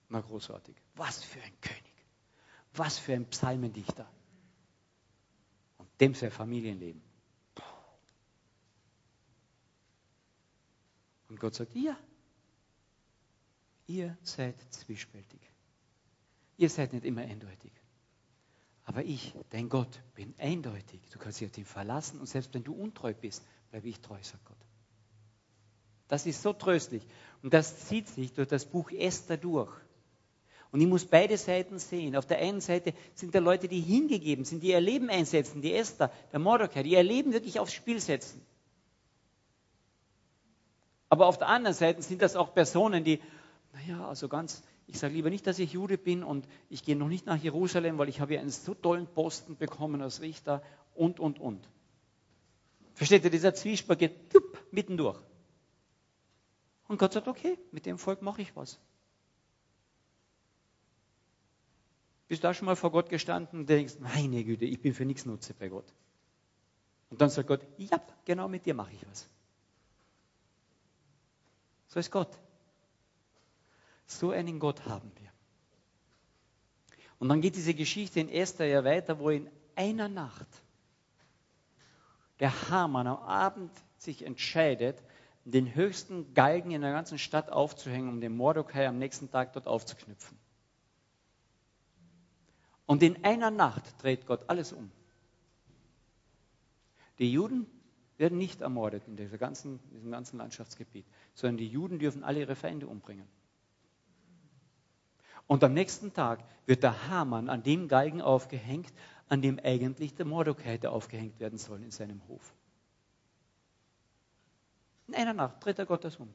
Na 0.09 0.21
großartig. 0.21 0.75
Was 0.95 1.23
für 1.23 1.41
ein 1.41 1.59
König. 1.59 1.83
Was 2.73 2.99
für 2.99 3.13
ein 3.13 3.25
Psalmendichter. 3.25 4.07
Und 5.77 5.89
dem 5.99 6.13
sein 6.13 6.31
Familienleben. 6.31 7.06
Und 11.29 11.39
Gott 11.39 11.55
sagt, 11.55 11.75
ihr, 11.75 11.97
ihr 13.85 14.17
seid 14.23 14.55
zwiespältig. 14.73 15.41
Ihr 16.57 16.69
seid 16.69 16.93
nicht 16.93 17.05
immer 17.05 17.21
eindeutig. 17.21 17.71
Aber 18.85 19.03
ich, 19.03 19.33
dein 19.49 19.67
Gott, 19.67 20.01
bin 20.15 20.33
eindeutig. 20.37 21.01
Du 21.11 21.19
kannst 21.19 21.41
dich 21.41 21.49
auf 21.49 21.57
ihn 21.57 21.65
verlassen 21.65 22.19
und 22.19 22.27
selbst 22.27 22.53
wenn 22.53 22.63
du 22.63 22.73
untreu 22.73 23.13
bist, 23.13 23.43
bleibe 23.69 23.89
ich 23.89 23.99
treu, 23.99 24.17
sagt 24.21 24.45
Gott. 24.45 24.57
Das 26.07 26.25
ist 26.25 26.41
so 26.41 26.53
tröstlich. 26.53 27.03
Und 27.43 27.53
das 27.53 27.87
zieht 27.87 28.07
sich 28.07 28.33
durch 28.33 28.47
das 28.47 28.65
Buch 28.65 28.89
Esther 28.91 29.37
durch. 29.37 29.73
Und 30.71 30.81
ich 30.81 30.87
muss 30.87 31.05
beide 31.05 31.37
Seiten 31.37 31.79
sehen. 31.79 32.15
Auf 32.15 32.25
der 32.25 32.39
einen 32.39 32.61
Seite 32.61 32.93
sind 33.13 33.35
da 33.35 33.39
Leute, 33.39 33.67
die 33.67 33.81
hingegeben 33.81 34.45
sind, 34.45 34.63
die 34.63 34.69
ihr 34.69 34.81
Leben 34.81 35.09
einsetzen, 35.09 35.61
die 35.61 35.73
Esther, 35.73 36.11
der 36.31 36.39
Mordecai, 36.39 36.83
die 36.83 36.91
ihr 36.91 37.03
Leben 37.03 37.33
wirklich 37.33 37.59
aufs 37.59 37.73
Spiel 37.73 37.99
setzen. 37.99 38.41
Aber 41.09 41.27
auf 41.27 41.37
der 41.37 41.47
anderen 41.47 41.75
Seite 41.75 42.01
sind 42.01 42.21
das 42.21 42.35
auch 42.35 42.53
Personen, 42.53 43.03
die, 43.03 43.21
naja, 43.73 44.07
also 44.07 44.27
ganz, 44.27 44.63
ich 44.87 44.99
sage 44.99 45.13
lieber 45.13 45.29
nicht, 45.29 45.47
dass 45.47 45.59
ich 45.59 45.73
Jude 45.73 45.97
bin 45.97 46.23
und 46.23 46.47
ich 46.69 46.83
gehe 46.83 46.95
noch 46.95 47.07
nicht 47.07 47.25
nach 47.25 47.37
Jerusalem, 47.37 47.97
weil 47.97 48.09
ich 48.09 48.19
habe 48.19 48.35
ja 48.35 48.41
einen 48.41 48.49
so 48.49 48.73
tollen 48.73 49.07
Posten 49.07 49.57
bekommen 49.57 50.01
als 50.01 50.21
Richter 50.21 50.61
und, 50.95 51.19
und, 51.19 51.39
und. 51.39 51.67
Versteht 52.93 53.23
ihr, 53.23 53.29
dieser 53.29 53.53
Zwiespalt 53.53 53.99
geht 53.99 54.31
tup, 54.31 54.59
mittendurch. 54.71 55.19
Und 56.87 56.97
Gott 56.97 57.13
sagt, 57.13 57.27
okay, 57.27 57.57
mit 57.71 57.85
dem 57.85 57.97
Volk 57.97 58.21
mache 58.21 58.41
ich 58.41 58.55
was. 58.55 58.79
Bist 62.27 62.43
du 62.43 62.47
da 62.47 62.53
schon 62.53 62.65
mal 62.65 62.75
vor 62.75 62.91
Gott 62.91 63.09
gestanden 63.09 63.59
und 63.59 63.69
denkst, 63.69 63.95
meine 63.99 64.43
Güte, 64.43 64.65
ich 64.65 64.81
bin 64.81 64.93
für 64.93 65.05
nichts 65.05 65.25
Nutze 65.25 65.53
bei 65.53 65.69
Gott. 65.69 65.93
Und 67.09 67.21
dann 67.21 67.29
sagt 67.29 67.47
Gott, 67.47 67.61
ja, 67.77 68.01
genau 68.25 68.49
mit 68.49 68.65
dir 68.65 68.73
mache 68.73 68.91
ich 68.93 69.07
was. 69.09 69.29
So 71.87 71.99
ist 71.99 72.11
Gott. 72.11 72.37
So 74.05 74.31
einen 74.31 74.59
Gott 74.59 74.85
haben 74.85 75.11
wir. 75.15 75.31
Und 77.19 77.29
dann 77.29 77.41
geht 77.41 77.55
diese 77.55 77.73
Geschichte 77.73 78.19
in 78.19 78.29
Esther 78.29 78.67
ja 78.67 78.83
weiter, 78.83 79.19
wo 79.19 79.29
in 79.29 79.49
einer 79.75 80.07
Nacht 80.07 80.47
der 82.39 82.69
Hamann 82.69 83.07
am 83.07 83.17
Abend 83.17 83.71
sich 83.97 84.23
entscheidet, 84.23 85.01
den 85.45 85.73
höchsten 85.73 86.33
Galgen 86.33 86.71
in 86.71 86.81
der 86.81 86.91
ganzen 86.91 87.17
Stadt 87.17 87.49
aufzuhängen, 87.49 88.09
um 88.09 88.21
den 88.21 88.35
Mordecai 88.35 88.87
am 88.87 88.99
nächsten 88.99 89.31
Tag 89.31 89.53
dort 89.53 89.65
aufzuknüpfen. 89.65 90.37
Und 92.85 93.01
in 93.01 93.23
einer 93.23 93.49
Nacht 93.49 93.83
dreht 94.01 94.25
Gott 94.25 94.49
alles 94.49 94.73
um. 94.73 94.91
Die 97.19 97.31
Juden 97.31 97.65
werden 98.17 98.37
nicht 98.37 98.61
ermordet 98.61 99.07
in 99.07 99.15
dieser 99.15 99.37
ganzen, 99.37 99.79
diesem 99.91 100.11
ganzen 100.11 100.37
Landschaftsgebiet, 100.37 101.05
sondern 101.33 101.57
die 101.57 101.67
Juden 101.67 101.99
dürfen 101.99 102.23
alle 102.23 102.39
ihre 102.39 102.55
Feinde 102.55 102.87
umbringen. 102.87 103.27
Und 105.45 105.63
am 105.63 105.73
nächsten 105.73 106.13
Tag 106.13 106.43
wird 106.65 106.83
der 106.83 107.07
Hamann 107.09 107.49
an 107.49 107.63
dem 107.63 107.87
Galgen 107.87 108.21
aufgehängt, 108.21 108.91
an 109.29 109.41
dem 109.41 109.59
eigentlich 109.59 110.15
der 110.15 110.25
Mordecai 110.25 110.71
hätte 110.71 110.91
aufgehängt 110.91 111.39
werden 111.39 111.57
sollen 111.57 111.83
in 111.83 111.91
seinem 111.91 112.27
Hof. 112.27 112.53
In 115.07 115.15
einer 115.15 115.33
Nacht 115.33 115.63
dreht 115.63 115.79
er 115.79 115.85
Gott 115.85 116.03
das 116.03 116.17
um. 116.17 116.33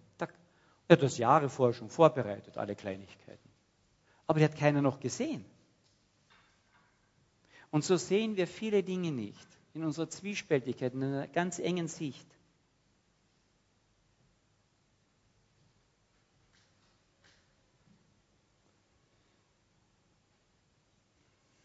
Er 0.89 0.97
hat 0.97 1.03
das 1.03 1.19
Jahre 1.19 1.49
vorher 1.49 1.75
schon 1.75 1.91
vorbereitet, 1.91 2.57
alle 2.57 2.75
Kleinigkeiten. 2.75 3.49
Aber 4.27 4.39
die 4.39 4.45
hat 4.45 4.57
keiner 4.57 4.81
noch 4.81 5.01
gesehen. 5.01 5.45
Und 7.71 7.85
so 7.85 7.97
sehen 7.97 8.37
wir 8.37 8.47
viele 8.47 8.83
Dinge 8.83 9.13
nicht 9.13 9.49
in 9.75 9.85
unserer 9.85 10.09
Zwiespältigkeit, 10.09 10.95
in 10.95 11.03
einer 11.03 11.29
ganz 11.29 11.59
engen 11.59 11.89
Sicht. 11.89 12.27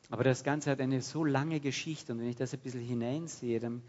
Aber 0.10 0.24
das 0.24 0.43
Ganze 0.43 0.72
hat 0.72 0.80
eine 0.80 1.02
so 1.02 1.26
lange 1.26 1.60
Geschichte 1.60 2.13
und 2.13 2.20
wenn 2.20 2.30
ich 2.30 2.38
das 2.38 2.54
ein 2.54 2.62
bisschen 2.62 2.82
hineinsehe, 2.82 3.60
dann 3.60 3.84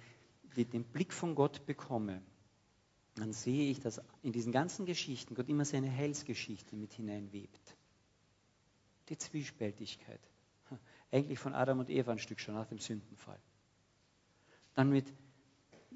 den 0.56 0.82
Blick 0.82 1.12
von 1.12 1.36
Gott 1.36 1.64
bekomme, 1.66 2.20
dann 3.14 3.32
sehe 3.32 3.70
ich, 3.70 3.78
dass 3.78 4.00
in 4.22 4.32
diesen 4.32 4.52
ganzen 4.52 4.86
Geschichten 4.86 5.34
Gott 5.34 5.48
immer 5.48 5.64
seine 5.64 5.94
Heilsgeschichte 5.94 6.74
mit 6.74 6.92
hineinwebt. 6.92 7.76
Die 9.08 9.18
Zwiespältigkeit. 9.18 10.20
Eigentlich 11.12 11.38
von 11.38 11.54
Adam 11.54 11.78
und 11.78 11.88
Eva 11.88 12.12
ein 12.12 12.18
Stück 12.18 12.40
schon 12.40 12.54
nach 12.54 12.66
dem 12.66 12.78
Sündenfall. 12.78 13.40
Dann 14.78 14.90
mit 14.90 15.12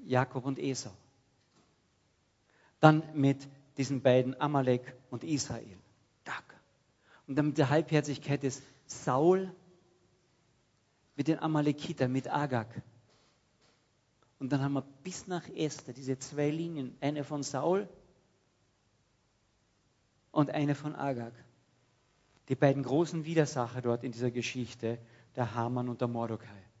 Jakob 0.03 0.43
und 0.43 0.59
Esau. 0.59 0.91
Dann 2.81 3.01
mit 3.13 3.47
diesen 3.77 4.01
beiden 4.01 4.37
Amalek 4.41 4.93
und 5.09 5.23
Israel. 5.23 5.77
Und 7.25 7.37
dann 7.37 7.47
mit 7.47 7.57
der 7.57 7.69
Halbherzigkeit 7.69 8.43
des 8.43 8.61
Saul 8.85 9.49
mit 11.15 11.29
den 11.29 11.39
Amalekitern, 11.39 12.11
mit 12.11 12.29
Agag. 12.29 12.67
Und 14.37 14.51
dann 14.51 14.61
haben 14.61 14.73
wir 14.73 14.85
bis 15.01 15.27
nach 15.27 15.47
Esther 15.47 15.93
diese 15.93 16.19
zwei 16.19 16.49
Linien, 16.49 16.97
eine 16.99 17.23
von 17.23 17.41
Saul 17.41 17.87
und 20.31 20.49
eine 20.49 20.75
von 20.75 20.93
Agag. 20.93 21.31
Die 22.49 22.55
beiden 22.55 22.83
großen 22.83 23.23
Widersacher 23.23 23.81
dort 23.81 24.03
in 24.03 24.11
dieser 24.11 24.31
Geschichte, 24.31 24.99
der 25.37 25.55
Haman 25.55 25.87
und 25.87 26.01
der 26.01 26.09
Mordecai. 26.09 26.72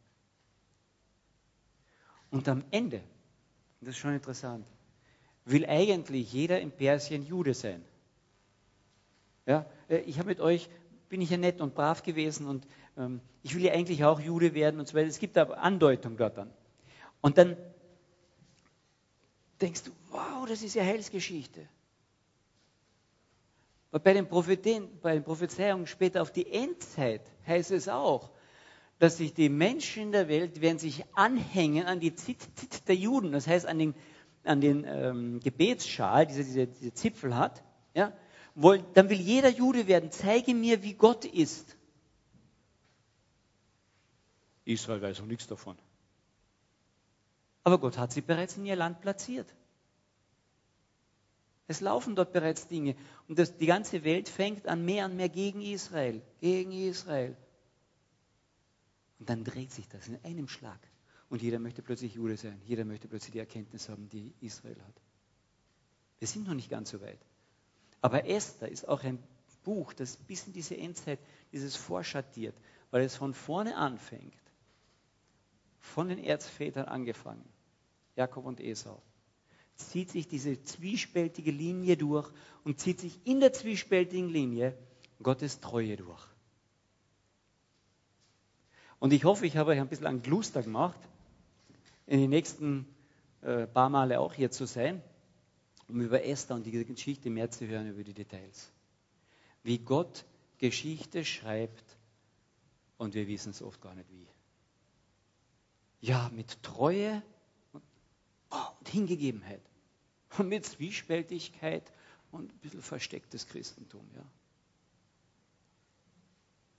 Und 2.33 2.49
am 2.49 2.63
Ende, 2.71 2.99
das 3.79 3.91
ist 3.91 3.97
schon 3.99 4.15
interessant, 4.15 4.65
will 5.45 5.67
eigentlich 5.67 6.33
jeder 6.33 6.59
in 6.59 6.71
Persien 6.71 7.23
Jude 7.23 7.53
sein. 7.53 7.85
Ja, 9.45 9.67
äh, 9.87 9.97
ich 9.99 10.17
habe 10.17 10.29
mit 10.29 10.39
euch, 10.39 10.67
bin 11.09 11.21
ich 11.21 11.29
ja 11.29 11.37
nett 11.37 11.61
und 11.61 11.75
brav 11.75 12.01
gewesen 12.01 12.47
und 12.47 12.65
ähm, 12.97 13.21
ich 13.43 13.53
will 13.53 13.61
ja 13.61 13.73
eigentlich 13.73 14.03
auch 14.03 14.19
Jude 14.19 14.55
werden 14.55 14.79
und 14.79 14.87
so 14.87 14.95
weiter. 14.95 15.09
Es 15.09 15.19
gibt 15.19 15.37
aber 15.37 15.59
Andeutung 15.59 16.17
dort 16.17 16.35
dann. 16.39 16.49
Und 17.21 17.37
dann 17.37 17.55
denkst 19.61 19.83
du, 19.83 19.91
wow, 20.09 20.47
das 20.47 20.63
ist 20.63 20.73
ja 20.73 20.83
Heilsgeschichte. 20.83 21.69
Bei 23.91 24.11
den, 24.11 24.27
Prophetien, 24.27 24.89
bei 25.03 25.13
den 25.13 25.23
Prophezeiungen 25.23 25.85
später 25.85 26.23
auf 26.23 26.31
die 26.31 26.51
Endzeit 26.51 27.21
heißt 27.45 27.69
es 27.69 27.87
auch, 27.87 28.31
dass 29.03 29.17
sich 29.17 29.33
die 29.33 29.49
Menschen 29.49 30.03
in 30.03 30.11
der 30.13 30.29
Welt 30.29 30.61
werden 30.61 30.79
sich 30.79 31.03
anhängen 31.13 31.85
an 31.87 31.99
die 31.99 32.15
Zit, 32.15 32.39
Zit 32.55 32.87
der 32.87 32.95
Juden, 32.95 33.33
das 33.33 33.47
heißt 33.47 33.65
an 33.65 33.77
den, 33.77 33.95
an 34.45 34.61
den 34.61 34.85
ähm, 34.87 35.41
Gebetsschal, 35.41 36.25
dieser 36.25 36.43
diese, 36.43 36.67
diese 36.67 36.93
Zipfel 36.93 37.35
hat. 37.35 37.65
Ja? 37.93 38.13
Woll, 38.55 38.81
dann 38.93 39.09
will 39.09 39.19
jeder 39.19 39.49
Jude 39.49 39.87
werden, 39.87 40.09
zeige 40.09 40.55
mir, 40.55 40.83
wie 40.83 40.93
Gott 40.93 41.25
ist. 41.25 41.75
Israel 44.63 45.01
weiß 45.01 45.19
auch 45.19 45.25
nichts 45.25 45.47
davon. 45.47 45.77
Aber 47.65 47.79
Gott 47.79 47.97
hat 47.97 48.13
sie 48.13 48.21
bereits 48.21 48.55
in 48.55 48.65
ihr 48.65 48.77
Land 48.77 49.01
platziert. 49.01 49.53
Es 51.67 51.81
laufen 51.81 52.15
dort 52.15 52.31
bereits 52.31 52.67
Dinge. 52.67 52.95
Und 53.27 53.37
das, 53.37 53.57
die 53.57 53.65
ganze 53.65 54.05
Welt 54.05 54.29
fängt 54.29 54.65
an 54.65 54.85
mehr 54.85 55.03
und 55.03 55.17
mehr 55.17 55.27
gegen 55.27 55.61
Israel. 55.61 56.21
Gegen 56.39 56.71
Israel. 56.71 57.35
Und 59.23 59.29
dann 59.29 59.45
dreht 59.45 59.71
sich 59.71 59.87
das 59.87 60.09
in 60.09 60.19
einem 60.25 60.49
Schlag. 60.49 60.81
Und 61.29 61.41
jeder 61.41 61.57
möchte 61.57 61.81
plötzlich 61.81 62.15
Jude 62.15 62.35
sein. 62.35 62.61
Jeder 62.65 62.83
möchte 62.83 63.07
plötzlich 63.07 63.31
die 63.31 63.39
Erkenntnis 63.39 63.87
haben, 63.87 64.09
die 64.09 64.33
Israel 64.41 64.75
hat. 64.85 65.01
Wir 66.19 66.27
sind 66.27 66.45
noch 66.45 66.53
nicht 66.53 66.69
ganz 66.69 66.89
so 66.89 66.99
weit. 66.99 67.19
Aber 68.01 68.27
Esther 68.27 68.67
ist 68.67 68.85
auch 68.85 69.01
ein 69.01 69.23
Buch, 69.63 69.93
das 69.93 70.17
bis 70.17 70.45
in 70.45 70.51
diese 70.51 70.75
Endzeit 70.75 71.19
dieses 71.53 71.77
vorschattiert, 71.77 72.53
weil 72.91 73.03
es 73.03 73.15
von 73.15 73.33
vorne 73.33 73.77
anfängt. 73.77 74.33
Von 75.79 76.09
den 76.09 76.19
Erzvätern 76.19 76.89
angefangen. 76.89 77.45
Jakob 78.17 78.45
und 78.45 78.59
Esau. 78.59 79.01
Zieht 79.77 80.11
sich 80.11 80.27
diese 80.27 80.61
zwiespältige 80.63 81.51
Linie 81.51 81.95
durch 81.95 82.29
und 82.65 82.81
zieht 82.81 82.99
sich 82.99 83.25
in 83.25 83.39
der 83.39 83.53
zwiespältigen 83.53 84.27
Linie 84.27 84.77
Gottes 85.21 85.61
Treue 85.61 85.95
durch. 85.95 86.32
Und 89.03 89.11
ich 89.11 89.25
hoffe, 89.25 89.45
ich 89.45 89.57
habe 89.57 89.71
euch 89.71 89.81
ein 89.81 89.89
bisschen 89.89 90.07
an 90.07 90.21
Gluster 90.21 90.63
gemacht, 90.63 90.97
in 92.07 92.21
den 92.21 92.29
nächsten 92.29 92.87
äh, 93.41 93.67
paar 93.67 93.89
Male 93.89 94.21
auch 94.21 94.33
hier 94.33 94.49
zu 94.49 94.65
sein, 94.65 95.03
um 95.89 95.99
über 95.99 96.23
Esther 96.23 96.55
und 96.55 96.65
die 96.65 96.71
Geschichte 96.71 97.29
mehr 97.29 97.51
zu 97.51 97.67
hören, 97.67 97.89
über 97.89 98.01
die 98.05 98.13
Details. 98.13 98.71
Wie 99.61 99.79
Gott 99.79 100.23
Geschichte 100.57 101.25
schreibt 101.25 101.83
und 102.97 103.13
wir 103.13 103.27
wissen 103.27 103.49
es 103.49 103.61
oft 103.61 103.81
gar 103.81 103.93
nicht 103.93 104.09
wie. 104.09 104.25
Ja, 105.99 106.31
mit 106.33 106.63
Treue 106.63 107.21
und, 107.73 107.83
oh, 108.51 108.55
und 108.79 108.87
Hingegebenheit. 108.87 109.61
Und 110.37 110.47
mit 110.47 110.65
Zwiespältigkeit 110.65 111.91
und 112.31 112.53
ein 112.53 112.59
bisschen 112.59 112.81
verstecktes 112.81 113.47
Christentum. 113.47 114.09
Ja. 114.15 114.23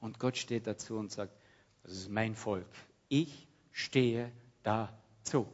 Und 0.01 0.19
Gott 0.19 0.39
steht 0.39 0.67
dazu 0.67 0.97
und 0.97 1.13
sagt, 1.13 1.37
das 1.85 1.93
ist 1.93 2.11
mein 2.11 2.35
Volk. 2.35 2.67
Ich 3.09 3.47
stehe 3.71 4.33
dazu. 4.63 5.47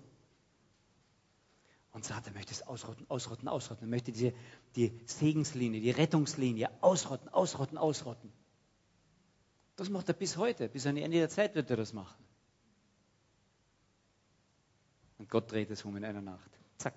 Und 1.93 2.05
Satan 2.05 2.33
möchte 2.35 2.53
es 2.53 2.63
ausrotten, 2.63 3.05
ausrotten, 3.11 3.49
ausrotten. 3.49 3.89
Er 3.89 3.91
möchte 3.91 4.13
diese, 4.13 4.33
die 4.77 4.99
Segenslinie, 5.07 5.81
die 5.81 5.91
Rettungslinie 5.91 6.71
ausrotten, 6.83 7.29
ausrotten, 7.29 7.77
ausrotten. 7.77 8.33
Das 9.75 9.89
macht 9.89 10.09
er 10.09 10.15
bis 10.15 10.37
heute, 10.37 10.69
bis 10.69 10.87
an 10.87 10.95
die 10.95 11.03
Ende 11.03 11.19
der 11.19 11.29
Zeit 11.29 11.55
wird 11.55 11.69
er 11.69 11.77
das 11.77 11.93
machen. 11.93 12.23
Und 15.19 15.29
Gott 15.29 15.51
dreht 15.51 15.71
es 15.71 15.85
um 15.85 15.97
in 15.97 16.05
einer 16.05 16.23
Nacht. 16.23 16.51
Zack. 16.79 16.95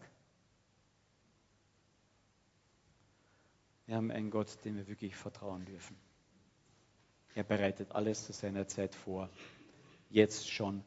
Wir 3.88 3.96
haben 3.96 4.12
einen 4.12 4.30
Gott, 4.30 4.63
dem 4.63 4.78
wir 4.78 4.88
wirklich 4.88 5.15
vertrauen 5.15 5.65
dürfen. 5.65 5.98
Er 7.36 7.43
bereitet 7.43 7.91
alles 7.91 8.26
zu 8.26 8.34
seiner 8.34 8.67
Zeit 8.67 8.93
vor. 8.93 9.30
Jetzt 10.10 10.50
schon 10.50 10.84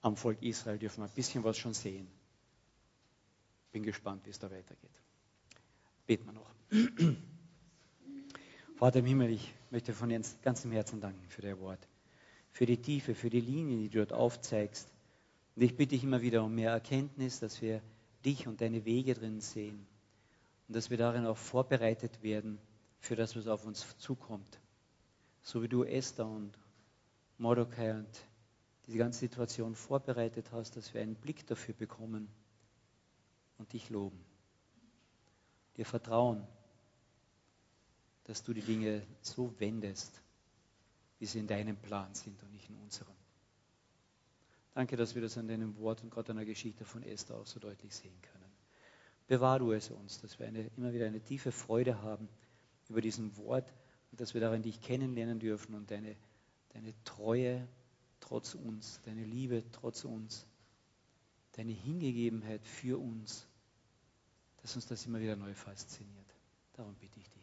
am 0.00 0.16
Volk 0.16 0.42
Israel 0.42 0.78
dürfen 0.78 1.02
wir 1.02 1.08
ein 1.08 1.14
bisschen 1.14 1.44
was 1.44 1.56
schon 1.58 1.74
sehen. 1.74 2.06
Bin 3.72 3.82
gespannt, 3.82 4.24
wie 4.24 4.30
es 4.30 4.38
da 4.38 4.50
weitergeht. 4.50 5.02
Beten 6.06 6.26
wir 6.26 6.32
noch. 6.32 6.50
Vater 8.76 8.98
im 9.00 9.06
Himmel, 9.06 9.30
ich 9.30 9.52
möchte 9.70 9.92
von 9.92 10.10
ganzem 10.42 10.72
Herzen 10.72 11.00
danken 11.00 11.28
für 11.28 11.42
dein 11.42 11.58
Wort, 11.60 11.88
für 12.50 12.66
die 12.66 12.80
Tiefe, 12.80 13.14
für 13.14 13.30
die 13.30 13.40
Linien, 13.40 13.80
die 13.80 13.88
du 13.88 13.98
dort 13.98 14.12
aufzeigst. 14.12 14.88
Und 15.56 15.62
ich 15.62 15.76
bitte 15.76 15.90
dich 15.90 16.04
immer 16.04 16.22
wieder 16.22 16.44
um 16.44 16.54
mehr 16.54 16.72
Erkenntnis, 16.72 17.40
dass 17.40 17.62
wir 17.62 17.82
dich 18.24 18.46
und 18.46 18.60
deine 18.60 18.84
Wege 18.84 19.14
drin 19.14 19.40
sehen 19.40 19.86
und 20.68 20.76
dass 20.76 20.90
wir 20.90 20.96
darin 20.96 21.26
auch 21.26 21.36
vorbereitet 21.36 22.22
werden 22.22 22.58
für 23.00 23.16
das, 23.16 23.36
was 23.36 23.46
auf 23.46 23.64
uns 23.64 23.96
zukommt. 23.98 24.60
So 25.44 25.62
wie 25.62 25.68
du 25.68 25.84
Esther 25.84 26.26
und 26.26 26.58
Mordecai 27.36 27.92
und 27.92 28.08
diese 28.86 28.96
ganze 28.96 29.20
Situation 29.20 29.74
vorbereitet 29.74 30.50
hast, 30.52 30.76
dass 30.76 30.94
wir 30.94 31.02
einen 31.02 31.16
Blick 31.16 31.46
dafür 31.46 31.74
bekommen 31.74 32.28
und 33.58 33.72
dich 33.74 33.90
loben. 33.90 34.18
Dir 35.76 35.84
vertrauen, 35.84 36.46
dass 38.24 38.42
du 38.42 38.54
die 38.54 38.62
Dinge 38.62 39.06
so 39.20 39.52
wendest, 39.60 40.22
wie 41.18 41.26
sie 41.26 41.40
in 41.40 41.46
deinem 41.46 41.76
Plan 41.76 42.14
sind 42.14 42.42
und 42.42 42.50
nicht 42.52 42.70
in 42.70 42.76
unserem. 42.76 43.14
Danke, 44.72 44.96
dass 44.96 45.14
wir 45.14 45.20
das 45.20 45.36
an 45.36 45.46
deinem 45.46 45.76
Wort 45.76 46.02
und 46.02 46.10
Gott 46.10 46.30
an 46.30 46.36
der 46.36 46.46
Geschichte 46.46 46.86
von 46.86 47.02
Esther 47.02 47.36
auch 47.36 47.46
so 47.46 47.60
deutlich 47.60 47.94
sehen 47.94 48.18
können. 48.22 48.50
Bewahr 49.26 49.58
du 49.58 49.72
es 49.72 49.90
uns, 49.90 50.22
dass 50.22 50.38
wir 50.38 50.46
eine, 50.46 50.70
immer 50.78 50.92
wieder 50.94 51.06
eine 51.06 51.20
tiefe 51.20 51.52
Freude 51.52 52.00
haben 52.02 52.28
über 52.88 53.02
diesen 53.02 53.36
Wort 53.36 53.70
dass 54.16 54.34
wir 54.34 54.40
darin 54.40 54.62
dich 54.62 54.80
kennenlernen 54.80 55.38
dürfen 55.38 55.74
und 55.74 55.90
deine, 55.90 56.16
deine 56.70 56.94
Treue 57.04 57.66
trotz 58.20 58.54
uns, 58.54 59.00
deine 59.04 59.24
Liebe 59.24 59.62
trotz 59.72 60.04
uns, 60.04 60.46
deine 61.52 61.72
Hingegebenheit 61.72 62.66
für 62.66 62.98
uns, 62.98 63.46
dass 64.62 64.74
uns 64.74 64.86
das 64.86 65.04
immer 65.06 65.20
wieder 65.20 65.36
neu 65.36 65.54
fasziniert. 65.54 66.34
Darum 66.72 66.94
bitte 66.94 67.20
ich 67.20 67.28
dich. 67.28 67.42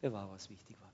Bewahr, 0.00 0.30
was 0.30 0.48
wichtig 0.50 0.80
war. 0.80 0.91